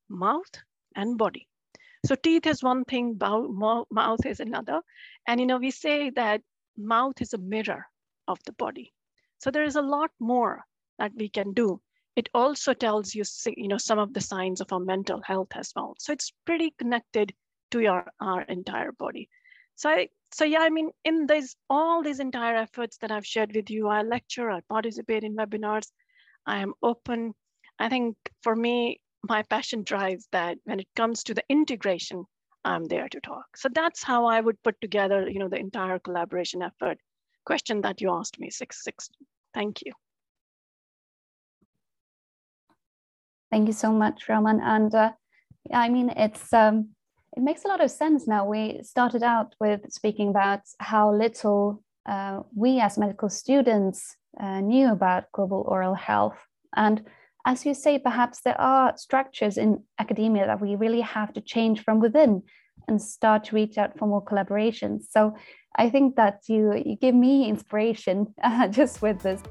mouth, 0.08 0.52
and 0.96 1.16
body. 1.16 1.46
So 2.04 2.16
teeth 2.16 2.46
is 2.46 2.64
one 2.64 2.84
thing, 2.84 3.16
mouth 3.20 4.26
is 4.26 4.40
another. 4.40 4.80
And 5.28 5.38
you 5.38 5.46
know, 5.46 5.58
we 5.58 5.70
say 5.70 6.10
that 6.10 6.40
mouth 6.76 7.20
is 7.20 7.32
a 7.32 7.38
mirror 7.38 7.86
of 8.26 8.40
the 8.44 8.52
body. 8.54 8.92
So 9.38 9.52
there 9.52 9.64
is 9.64 9.76
a 9.76 9.82
lot 9.82 10.10
more 10.18 10.64
that 11.02 11.12
we 11.16 11.28
can 11.28 11.52
do. 11.52 11.80
It 12.14 12.28
also 12.32 12.74
tells 12.74 13.14
you, 13.14 13.24
you 13.56 13.68
know, 13.68 13.78
some 13.78 13.98
of 13.98 14.14
the 14.14 14.20
signs 14.20 14.60
of 14.60 14.72
our 14.72 14.78
mental 14.78 15.20
health 15.22 15.48
as 15.56 15.72
well. 15.74 15.94
So 15.98 16.12
it's 16.12 16.32
pretty 16.44 16.74
connected 16.78 17.32
to 17.72 17.80
your 17.80 18.04
our 18.20 18.42
entire 18.42 18.92
body. 18.92 19.28
So 19.74 19.90
I, 19.90 20.08
so 20.32 20.44
yeah, 20.44 20.60
I 20.60 20.70
mean, 20.70 20.90
in 21.04 21.26
these 21.26 21.56
all 21.68 22.02
these 22.02 22.20
entire 22.20 22.56
efforts 22.56 22.98
that 22.98 23.10
I've 23.10 23.26
shared 23.26 23.54
with 23.54 23.70
you, 23.70 23.88
I 23.88 24.02
lecture, 24.02 24.50
I 24.50 24.60
participate 24.68 25.24
in 25.24 25.34
webinars, 25.36 25.88
I 26.46 26.58
am 26.58 26.74
open. 26.82 27.34
I 27.78 27.88
think 27.88 28.16
for 28.42 28.54
me, 28.54 29.00
my 29.28 29.42
passion 29.42 29.82
drives 29.82 30.28
that 30.32 30.58
when 30.64 30.80
it 30.80 30.88
comes 30.94 31.24
to 31.24 31.34
the 31.34 31.44
integration, 31.48 32.24
I'm 32.64 32.84
there 32.84 33.08
to 33.08 33.20
talk. 33.20 33.56
So 33.56 33.68
that's 33.72 34.04
how 34.04 34.26
I 34.26 34.40
would 34.40 34.62
put 34.62 34.80
together, 34.80 35.28
you 35.28 35.40
know, 35.40 35.48
the 35.48 35.64
entire 35.68 35.98
collaboration 35.98 36.62
effort. 36.62 36.98
Question 37.44 37.80
that 37.80 38.00
you 38.00 38.12
asked 38.12 38.38
me, 38.38 38.50
six 38.50 38.84
six. 38.84 39.10
Thank 39.54 39.82
you. 39.86 39.92
Thank 43.52 43.66
you 43.66 43.74
so 43.74 43.92
much, 43.92 44.30
Raman. 44.30 44.60
And 44.62 44.94
uh, 44.94 45.12
I 45.74 45.90
mean, 45.90 46.08
it's 46.16 46.54
um, 46.54 46.88
it 47.36 47.42
makes 47.42 47.66
a 47.66 47.68
lot 47.68 47.82
of 47.82 47.90
sense 47.90 48.26
now. 48.26 48.46
We 48.46 48.80
started 48.82 49.22
out 49.22 49.54
with 49.60 49.92
speaking 49.92 50.30
about 50.30 50.60
how 50.78 51.14
little 51.14 51.82
uh, 52.08 52.40
we 52.56 52.80
as 52.80 52.96
medical 52.96 53.28
students 53.28 54.16
uh, 54.40 54.60
knew 54.60 54.90
about 54.90 55.30
global 55.32 55.66
oral 55.68 55.94
health. 55.94 56.38
And 56.74 57.04
as 57.44 57.66
you 57.66 57.74
say, 57.74 57.98
perhaps 57.98 58.40
there 58.40 58.58
are 58.58 58.96
structures 58.96 59.58
in 59.58 59.84
academia 59.98 60.46
that 60.46 60.62
we 60.62 60.74
really 60.74 61.02
have 61.02 61.34
to 61.34 61.42
change 61.42 61.84
from 61.84 62.00
within 62.00 62.42
and 62.88 63.02
start 63.02 63.44
to 63.44 63.54
reach 63.54 63.76
out 63.76 63.98
for 63.98 64.08
more 64.08 64.24
collaborations. 64.24 65.10
So 65.10 65.36
I 65.76 65.90
think 65.90 66.16
that 66.16 66.40
you, 66.48 66.72
you 66.86 66.96
give 66.96 67.14
me 67.14 67.50
inspiration 67.50 68.34
uh, 68.42 68.68
just 68.78 69.02
with 69.02 69.20
this. 69.20 69.42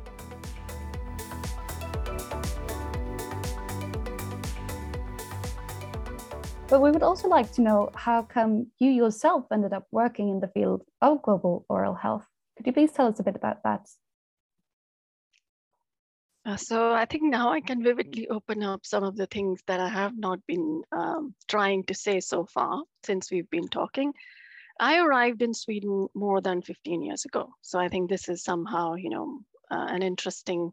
But 6.71 6.81
we 6.81 6.89
would 6.89 7.03
also 7.03 7.27
like 7.27 7.51
to 7.51 7.61
know 7.61 7.89
how 7.95 8.21
come 8.21 8.67
you 8.79 8.89
yourself 8.89 9.43
ended 9.51 9.73
up 9.73 9.87
working 9.91 10.29
in 10.29 10.39
the 10.39 10.47
field 10.47 10.83
of 11.01 11.21
global 11.21 11.65
oral 11.67 11.93
health. 11.93 12.25
Could 12.55 12.65
you 12.65 12.71
please 12.71 12.93
tell 12.93 13.07
us 13.07 13.19
a 13.19 13.23
bit 13.23 13.35
about 13.35 13.61
that? 13.63 13.89
Uh, 16.45 16.55
so 16.55 16.93
I 16.93 17.03
think 17.03 17.23
now 17.23 17.51
I 17.51 17.59
can 17.59 17.83
vividly 17.83 18.29
open 18.29 18.63
up 18.63 18.85
some 18.85 19.03
of 19.03 19.17
the 19.17 19.27
things 19.27 19.59
that 19.67 19.81
I 19.81 19.89
have 19.89 20.17
not 20.17 20.39
been 20.47 20.81
um, 20.93 21.35
trying 21.49 21.83
to 21.87 21.93
say 21.93 22.21
so 22.21 22.45
far 22.45 22.83
since 23.05 23.29
we've 23.29 23.49
been 23.49 23.67
talking. 23.67 24.13
I 24.79 24.99
arrived 24.99 25.41
in 25.41 25.53
Sweden 25.53 26.07
more 26.15 26.39
than 26.39 26.61
15 26.61 27.01
years 27.01 27.25
ago. 27.25 27.49
So 27.61 27.79
I 27.79 27.89
think 27.89 28.09
this 28.09 28.29
is 28.29 28.45
somehow, 28.45 28.93
you 28.93 29.09
know, 29.09 29.41
uh, 29.69 29.87
an 29.89 30.03
interesting 30.03 30.71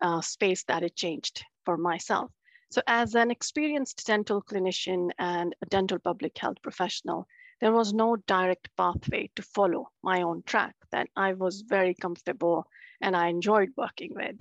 uh, 0.00 0.22
space 0.22 0.64
that 0.68 0.82
it 0.82 0.96
changed 0.96 1.44
for 1.66 1.76
myself. 1.76 2.30
So 2.74 2.82
as 2.88 3.14
an 3.14 3.30
experienced 3.30 4.04
dental 4.04 4.42
clinician 4.42 5.12
and 5.20 5.54
a 5.62 5.66
dental 5.66 6.00
public 6.00 6.36
health 6.36 6.60
professional, 6.60 7.28
there 7.60 7.70
was 7.70 7.92
no 7.92 8.16
direct 8.26 8.68
pathway 8.76 9.30
to 9.36 9.42
follow 9.42 9.92
my 10.02 10.22
own 10.22 10.42
track 10.42 10.74
that 10.90 11.06
I 11.14 11.34
was 11.34 11.60
very 11.60 11.94
comfortable 11.94 12.66
and 13.00 13.14
I 13.14 13.28
enjoyed 13.28 13.68
working 13.76 14.12
with. 14.16 14.34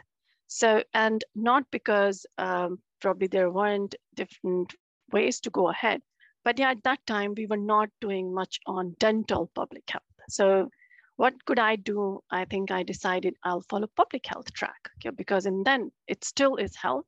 So, 0.47 0.83
and 0.95 1.23
not 1.35 1.69
because 1.69 2.25
um, 2.39 2.79
probably 3.01 3.27
there 3.27 3.51
weren't 3.51 3.93
different 4.15 4.73
ways 5.11 5.39
to 5.41 5.51
go 5.51 5.69
ahead, 5.69 6.01
but 6.43 6.57
yeah, 6.57 6.71
at 6.71 6.81
that 6.85 7.05
time 7.05 7.35
we 7.37 7.45
were 7.45 7.55
not 7.55 7.89
doing 8.01 8.33
much 8.33 8.59
on 8.65 8.95
dental 8.97 9.51
public 9.53 9.87
health. 9.87 10.03
So 10.27 10.71
what 11.17 11.35
could 11.45 11.59
I 11.59 11.75
do? 11.75 12.23
I 12.31 12.45
think 12.45 12.71
I 12.71 12.81
decided 12.81 13.35
I'll 13.43 13.61
follow 13.69 13.89
public 13.95 14.25
health 14.25 14.51
track 14.53 14.89
okay, 14.97 15.13
because 15.15 15.45
in 15.45 15.61
then 15.63 15.91
it 16.07 16.23
still 16.23 16.55
is 16.55 16.75
health. 16.75 17.05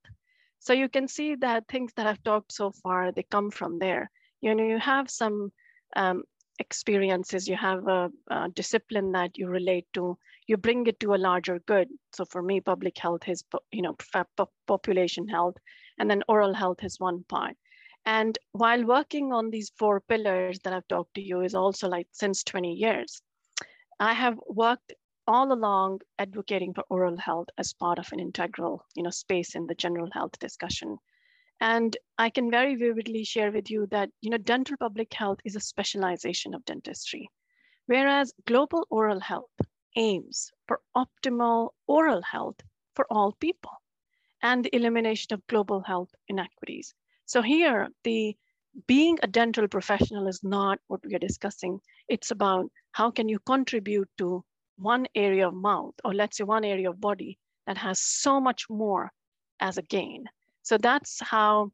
So 0.60 0.74
you 0.74 0.90
can 0.90 1.08
see 1.08 1.36
that 1.36 1.68
things 1.68 1.94
that 1.96 2.08
I've 2.08 2.24
talked 2.24 2.52
so 2.52 2.72
far, 2.72 3.12
they 3.12 3.24
come 3.24 3.52
from 3.52 3.80
there. 3.80 4.10
You 4.42 4.56
know, 4.56 4.66
you 4.66 4.80
have 4.80 5.10
some 5.10 5.52
um, 5.96 6.24
experiences, 6.60 7.48
you 7.48 7.56
have 7.56 7.88
a, 7.88 8.10
a, 8.30 8.50
discipline 8.50 9.12
that 9.12 9.38
you 9.38 9.48
relate 9.48 9.86
to, 9.94 10.18
you 10.48 10.58
bring 10.58 10.88
it 10.88 11.00
to 11.02 11.14
a 11.14 11.18
larger 11.18 11.60
good. 11.60 11.90
So 12.14 12.26
for 12.26 12.42
me, 12.42 12.62
public 12.62 12.98
health 12.98 13.28
is, 13.28 13.44
you 13.72 13.82
know, 13.82 13.96
population 14.68 15.28
health, 15.28 15.56
and 15.98 16.10
then 16.10 16.24
oral 16.28 16.54
health 16.54 16.84
is 16.84 17.00
one 17.00 17.24
part. 17.28 17.56
And 18.06 18.38
while 18.52 18.84
working 18.86 19.34
on 19.34 19.50
these 19.50 19.72
four 19.78 20.00
pillars 20.00 20.60
that 20.60 20.74
I've 20.74 20.88
talked 20.88 21.16
to 21.16 21.22
you 21.22 21.42
is 21.42 21.56
also 21.56 21.88
like 21.88 22.08
since 22.12 22.44
20 22.44 22.74
years, 22.74 23.22
I 24.00 24.14
have 24.14 24.38
worked 24.48 24.94
all 25.28 25.52
along 25.52 26.02
advocating 26.20 26.74
for 26.74 26.84
oral 26.90 27.18
health 27.18 27.50
as 27.58 27.74
part 27.74 28.00
of 28.00 28.12
an 28.12 28.20
integral, 28.20 28.86
you 28.96 29.04
know, 29.04 29.10
space 29.10 29.56
in 29.56 29.68
the 29.68 29.76
general 29.76 30.10
health 30.12 30.38
discussion. 30.40 30.98
And 31.62 31.96
I 32.18 32.30
can 32.30 32.52
very 32.52 32.76
vividly 32.76 33.24
share 33.24 33.52
with 33.52 33.72
you 33.72 33.88
that, 33.88 34.10
you 34.22 34.30
know, 34.30 34.38
dental 34.38 34.78
public 34.78 35.14
health 35.14 35.40
is 35.46 35.56
a 35.56 35.62
specialization 35.62 36.54
of 36.54 36.66
dentistry, 36.66 37.30
whereas 37.86 38.34
global 38.46 38.86
oral 38.90 39.20
health 39.20 39.56
aims 39.96 40.52
for 40.68 40.82
optimal 40.96 41.70
oral 41.88 42.22
health 42.22 42.60
for 42.94 43.08
all 43.10 43.32
people 43.34 43.72
and 44.42 44.64
the 44.64 44.76
elimination 44.76 45.34
of 45.34 45.48
global 45.48 45.82
health 45.82 46.14
inequities. 46.28 46.94
So 47.26 47.42
here, 47.42 47.90
the 48.04 48.36
being 48.88 49.18
a 49.24 49.28
dental 49.28 49.68
professional 49.68 50.28
is 50.28 50.44
not 50.44 50.80
what 50.88 51.06
we 51.06 51.16
are 51.16 51.20
discussing. 51.20 51.80
It's 52.10 52.32
about 52.32 52.70
how 52.92 53.12
can 53.12 53.30
you 53.30 53.40
contribute 53.40 54.10
to 54.18 54.44
one 54.78 55.08
area 55.16 55.48
of 55.48 55.54
mouth, 55.54 55.94
or 56.04 56.14
let's 56.14 56.38
say 56.38 56.44
one 56.44 56.66
area 56.66 56.90
of 56.90 57.00
body 57.00 57.38
that 57.68 57.78
has 57.78 58.00
so 58.02 58.40
much 58.40 58.70
more 58.70 59.12
as 59.60 59.78
a 59.78 59.82
gain. 59.84 60.26
So 60.64 60.78
that's 60.78 61.20
how 61.22 61.72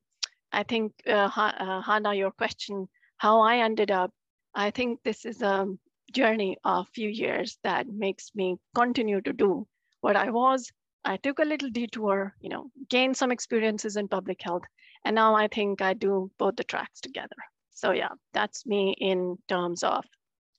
I 0.52 0.64
think, 0.64 0.94
uh, 1.08 1.30
uh, 1.36 1.82
Hannah, 1.82 2.14
your 2.14 2.32
question, 2.32 2.88
how 3.18 3.42
I 3.42 3.58
ended 3.58 3.92
up, 3.92 4.12
I 4.54 4.72
think 4.72 5.00
this 5.04 5.26
is 5.26 5.42
a 5.42 5.66
journey 6.12 6.58
of 6.64 6.86
a 6.86 6.92
few 6.94 7.10
years 7.10 7.58
that 7.64 7.88
makes 7.88 8.32
me 8.36 8.58
continue 8.76 9.22
to 9.22 9.34
do 9.34 9.66
what 10.02 10.16
I 10.16 10.30
was. 10.30 10.70
I 11.06 11.18
took 11.18 11.40
a 11.40 11.46
little 11.46 11.70
detour, 11.70 12.36
you 12.42 12.50
know, 12.50 12.70
gained 12.90 13.18
some 13.18 13.32
experiences 13.32 13.96
in 13.96 14.08
public 14.08 14.42
health, 14.42 14.64
and 15.06 15.16
now 15.16 15.36
I 15.36 15.48
think 15.48 15.82
I 15.82 15.94
do 15.94 16.30
both 16.38 16.58
the 16.58 16.64
tracks 16.64 17.02
together. 17.02 17.36
So 17.72 17.92
yeah, 17.92 18.10
that's 18.34 18.66
me 18.66 18.94
in 19.00 19.38
terms 19.48 19.84
of, 19.84 20.06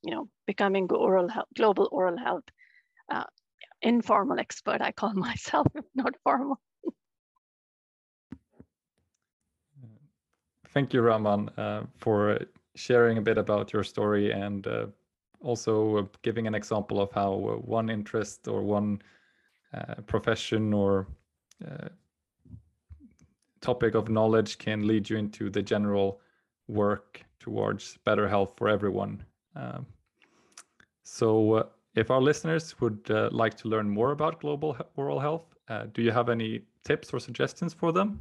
you 0.03 0.15
know, 0.15 0.29
becoming 0.47 0.91
oral 0.91 1.29
health, 1.29 1.49
global 1.57 1.89
oral 1.93 2.19
health 2.19 2.45
uh, 3.11 3.25
informal 3.83 4.39
expert. 4.39 4.81
I 4.81 4.93
call 4.93 5.15
myself, 5.29 5.67
if 5.75 5.85
not 5.95 6.15
formal. 6.25 6.61
Thank 10.69 10.95
you, 10.95 11.03
Raman, 11.03 11.51
uh, 11.59 11.85
for 11.99 12.39
sharing 12.75 13.19
a 13.19 13.23
bit 13.23 13.37
about 13.37 13.75
your 13.75 13.85
story 13.85 14.33
and 14.33 14.67
uh, 14.67 14.87
also 15.43 15.99
uh, 15.99 16.03
giving 16.23 16.47
an 16.47 16.55
example 16.55 16.99
of 17.01 17.13
how 17.13 17.33
uh, 17.33 17.57
one 17.57 17.91
interest 17.91 18.49
or 18.49 18.63
one 18.63 19.03
uh, 19.75 19.97
profession 20.07 20.73
or 20.73 21.09
uh, 21.67 21.89
topic 23.61 23.95
of 23.95 24.09
knowledge 24.09 24.57
can 24.57 24.87
lead 24.87 25.11
you 25.11 25.19
into 25.19 25.51
the 25.51 25.63
general 25.63 26.21
work 26.69 27.23
towards 27.39 27.99
better 28.05 28.27
health 28.27 28.55
for 28.57 28.69
everyone. 28.69 29.23
Um, 29.55 29.87
so, 31.05 31.71
if 31.95 32.11
our 32.11 32.21
listeners 32.21 32.81
would 32.81 33.09
like 33.33 33.55
to 33.59 33.69
learn 33.69 33.89
more 33.89 34.13
about 34.13 34.41
global 34.41 34.77
oral 34.97 35.21
health, 35.21 35.45
do 35.93 36.03
you 36.03 36.11
have 36.11 36.29
any 36.29 36.63
tips 36.85 37.13
or 37.13 37.21
suggestions 37.21 37.75
for 37.75 37.93
them? 37.93 38.21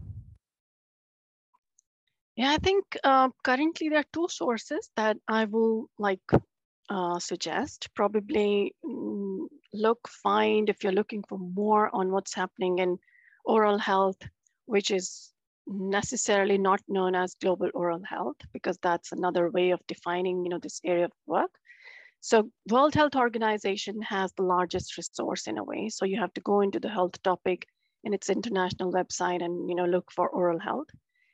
Yeah, 2.36 2.52
I 2.52 2.58
think 2.58 2.98
uh, 3.04 3.30
currently 3.44 3.90
there 3.90 4.00
are 4.00 4.14
two 4.14 4.28
sources 4.30 4.90
that 4.96 5.18
I 5.28 5.46
will 5.46 5.90
like 6.00 6.22
uh, 6.90 7.20
suggest. 7.20 7.90
Probably 7.94 8.74
mm, 8.86 9.48
look, 9.74 10.08
find 10.08 10.70
if 10.70 10.84
you're 10.84 10.94
looking 10.94 11.24
for 11.28 11.38
more 11.38 11.94
on 11.94 12.12
what's 12.12 12.34
happening 12.34 12.80
in 12.80 12.98
oral 13.46 13.78
health, 13.78 14.18
which 14.66 14.92
is 14.92 15.34
necessarily 15.72 16.58
not 16.58 16.82
known 16.88 17.16
as 17.16 17.36
global 17.36 17.70
oral 17.74 18.04
health, 18.04 18.38
because 18.54 18.78
that's 18.80 19.12
another 19.12 19.50
way 19.50 19.72
of 19.72 19.86
defining 19.88 20.44
you 20.44 20.50
know, 20.50 20.60
this 20.60 20.82
area 20.84 21.06
of 21.06 21.12
work. 21.26 21.52
So 22.20 22.52
World 22.70 22.94
Health 22.94 23.16
Organization 23.16 24.02
has 24.04 24.32
the 24.34 24.44
largest 24.44 24.96
resource 24.98 25.48
in 25.48 25.58
a 25.58 25.64
way. 25.64 25.90
So 25.90 26.06
you 26.06 26.20
have 26.20 26.34
to 26.34 26.42
go 26.42 26.62
into 26.62 26.80
the 26.80 26.90
health 26.90 27.22
topic 27.24 27.68
in 28.04 28.14
its 28.14 28.30
international 28.30 28.92
website 28.92 29.44
and 29.44 29.68
you 29.70 29.76
know 29.76 29.86
look 29.86 30.12
for 30.12 30.30
oral 30.30 30.60
health. 30.60 30.88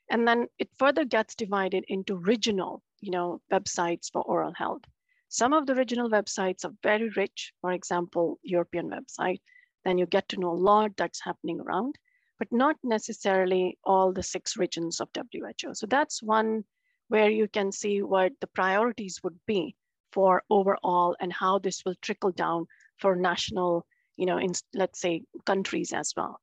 And 0.09 0.25
then 0.25 0.47
it 0.59 0.69
further 0.77 1.03
gets 1.03 1.35
divided 1.35 1.83
into 1.89 2.15
regional, 2.15 2.81
you 3.01 3.11
know, 3.11 3.41
websites 3.51 4.09
for 4.11 4.21
oral 4.21 4.53
health. 4.55 4.83
Some 5.27 5.51
of 5.51 5.65
the 5.65 5.75
regional 5.75 6.09
websites 6.09 6.63
are 6.63 6.71
very 6.81 7.09
rich, 7.17 7.51
for 7.59 7.73
example, 7.73 8.39
European 8.41 8.89
website, 8.89 9.41
then 9.83 9.97
you 9.97 10.05
get 10.05 10.27
to 10.29 10.39
know 10.39 10.51
a 10.51 10.63
lot 10.71 10.91
that's 10.97 11.23
happening 11.23 11.59
around, 11.61 11.95
but 12.39 12.51
not 12.51 12.75
necessarily 12.83 13.77
all 13.83 14.11
the 14.11 14.23
six 14.23 14.57
regions 14.57 14.99
of 14.99 15.09
WHO. 15.15 15.73
So 15.73 15.87
that's 15.87 16.21
one 16.21 16.63
where 17.07 17.29
you 17.29 17.47
can 17.47 17.71
see 17.71 18.01
what 18.01 18.33
the 18.41 18.47
priorities 18.47 19.21
would 19.23 19.39
be 19.45 19.75
for 20.11 20.43
overall 20.49 21.15
and 21.19 21.31
how 21.31 21.59
this 21.59 21.83
will 21.85 21.95
trickle 22.01 22.31
down 22.31 22.67
for 22.97 23.15
national, 23.15 23.85
you 24.15 24.25
know, 24.25 24.37
in, 24.37 24.51
let's 24.73 24.99
say 24.99 25.23
countries 25.45 25.93
as 25.93 26.13
well. 26.15 26.39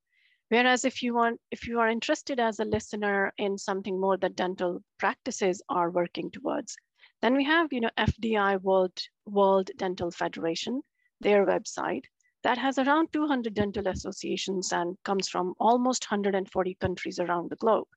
Whereas 0.48 0.84
if 0.84 1.02
you 1.02 1.14
want, 1.14 1.40
if 1.50 1.66
you 1.66 1.80
are 1.80 1.88
interested 1.88 2.38
as 2.38 2.60
a 2.60 2.64
listener 2.64 3.32
in 3.38 3.58
something 3.58 4.00
more 4.00 4.16
that 4.18 4.36
dental 4.36 4.82
practices 4.98 5.62
are 5.68 5.90
working 5.90 6.30
towards, 6.30 6.76
then 7.22 7.34
we 7.34 7.44
have, 7.44 7.72
you 7.72 7.80
know, 7.80 7.90
FDI 7.98 8.60
World, 8.60 8.98
World 9.26 9.70
Dental 9.76 10.10
Federation, 10.10 10.82
their 11.20 11.46
website 11.46 12.04
that 12.44 12.58
has 12.58 12.78
around 12.78 13.10
200 13.12 13.54
dental 13.54 13.88
associations 13.88 14.70
and 14.70 14.96
comes 15.04 15.28
from 15.28 15.54
almost 15.58 16.04
140 16.04 16.74
countries 16.74 17.18
around 17.18 17.50
the 17.50 17.56
globe. 17.56 17.88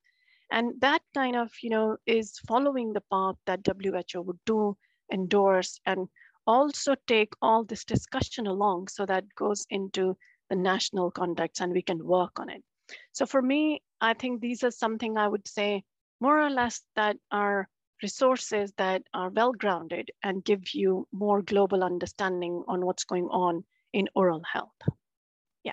And 0.50 0.72
that 0.80 1.02
kind 1.14 1.36
of, 1.36 1.52
you 1.62 1.68
know, 1.68 1.98
is 2.06 2.38
following 2.48 2.94
the 2.94 3.02
path 3.12 3.36
that 3.44 3.60
WHO 3.66 4.22
would 4.22 4.38
do, 4.46 4.76
endorse, 5.12 5.78
and 5.84 6.08
also 6.46 6.94
take 7.06 7.34
all 7.42 7.62
this 7.62 7.84
discussion 7.84 8.46
along 8.46 8.88
so 8.88 9.04
that 9.04 9.24
goes 9.34 9.66
into 9.68 10.16
the 10.48 10.56
national 10.56 11.10
context 11.10 11.60
and 11.60 11.74
we 11.74 11.82
can 11.82 12.02
work 12.02 12.40
on 12.40 12.48
it. 12.48 12.64
So 13.12 13.26
for 13.26 13.42
me, 13.42 13.82
I 14.00 14.14
think 14.14 14.40
these 14.40 14.64
are 14.64 14.70
something 14.70 15.18
I 15.18 15.28
would 15.28 15.46
say 15.46 15.84
more 16.20 16.40
or 16.40 16.48
less 16.48 16.82
that 16.96 17.18
are 17.30 17.68
resources 18.02 18.72
that 18.78 19.02
are 19.12 19.28
well 19.28 19.52
grounded 19.52 20.10
and 20.22 20.42
give 20.42 20.72
you 20.72 21.06
more 21.12 21.42
global 21.42 21.84
understanding 21.84 22.64
on 22.66 22.86
what's 22.86 23.04
going 23.04 23.26
on 23.26 23.64
in 23.92 24.08
oral 24.14 24.42
health. 24.52 24.78
Yeah. 25.64 25.72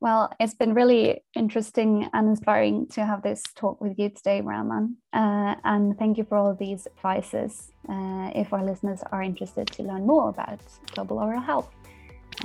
Well, 0.00 0.32
it's 0.40 0.54
been 0.54 0.74
really 0.74 1.22
interesting 1.34 2.08
and 2.12 2.28
inspiring 2.28 2.88
to 2.88 3.04
have 3.04 3.22
this 3.22 3.42
talk 3.54 3.80
with 3.80 3.98
you 3.98 4.10
today, 4.10 4.40
Raman. 4.40 4.96
Uh, 5.12 5.54
and 5.64 5.98
thank 5.98 6.18
you 6.18 6.24
for 6.24 6.36
all 6.36 6.54
these 6.54 6.86
advices 6.96 7.70
uh, 7.88 8.30
if 8.34 8.52
our 8.52 8.64
listeners 8.64 9.02
are 9.12 9.22
interested 9.22 9.66
to 9.68 9.82
learn 9.82 10.06
more 10.06 10.28
about 10.28 10.60
global 10.94 11.18
oral 11.18 11.40
health. 11.40 11.70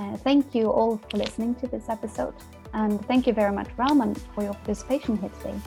Uh, 0.00 0.16
thank 0.18 0.54
you 0.54 0.70
all 0.70 0.98
for 1.10 1.16
listening 1.16 1.54
to 1.56 1.66
this 1.66 1.88
episode. 1.88 2.34
And 2.74 3.04
thank 3.06 3.26
you 3.26 3.32
very 3.32 3.52
much, 3.52 3.68
Raman, 3.76 4.14
for 4.14 4.44
your 4.44 4.54
participation 4.54 5.16
here 5.16 5.30
today. 5.40 5.58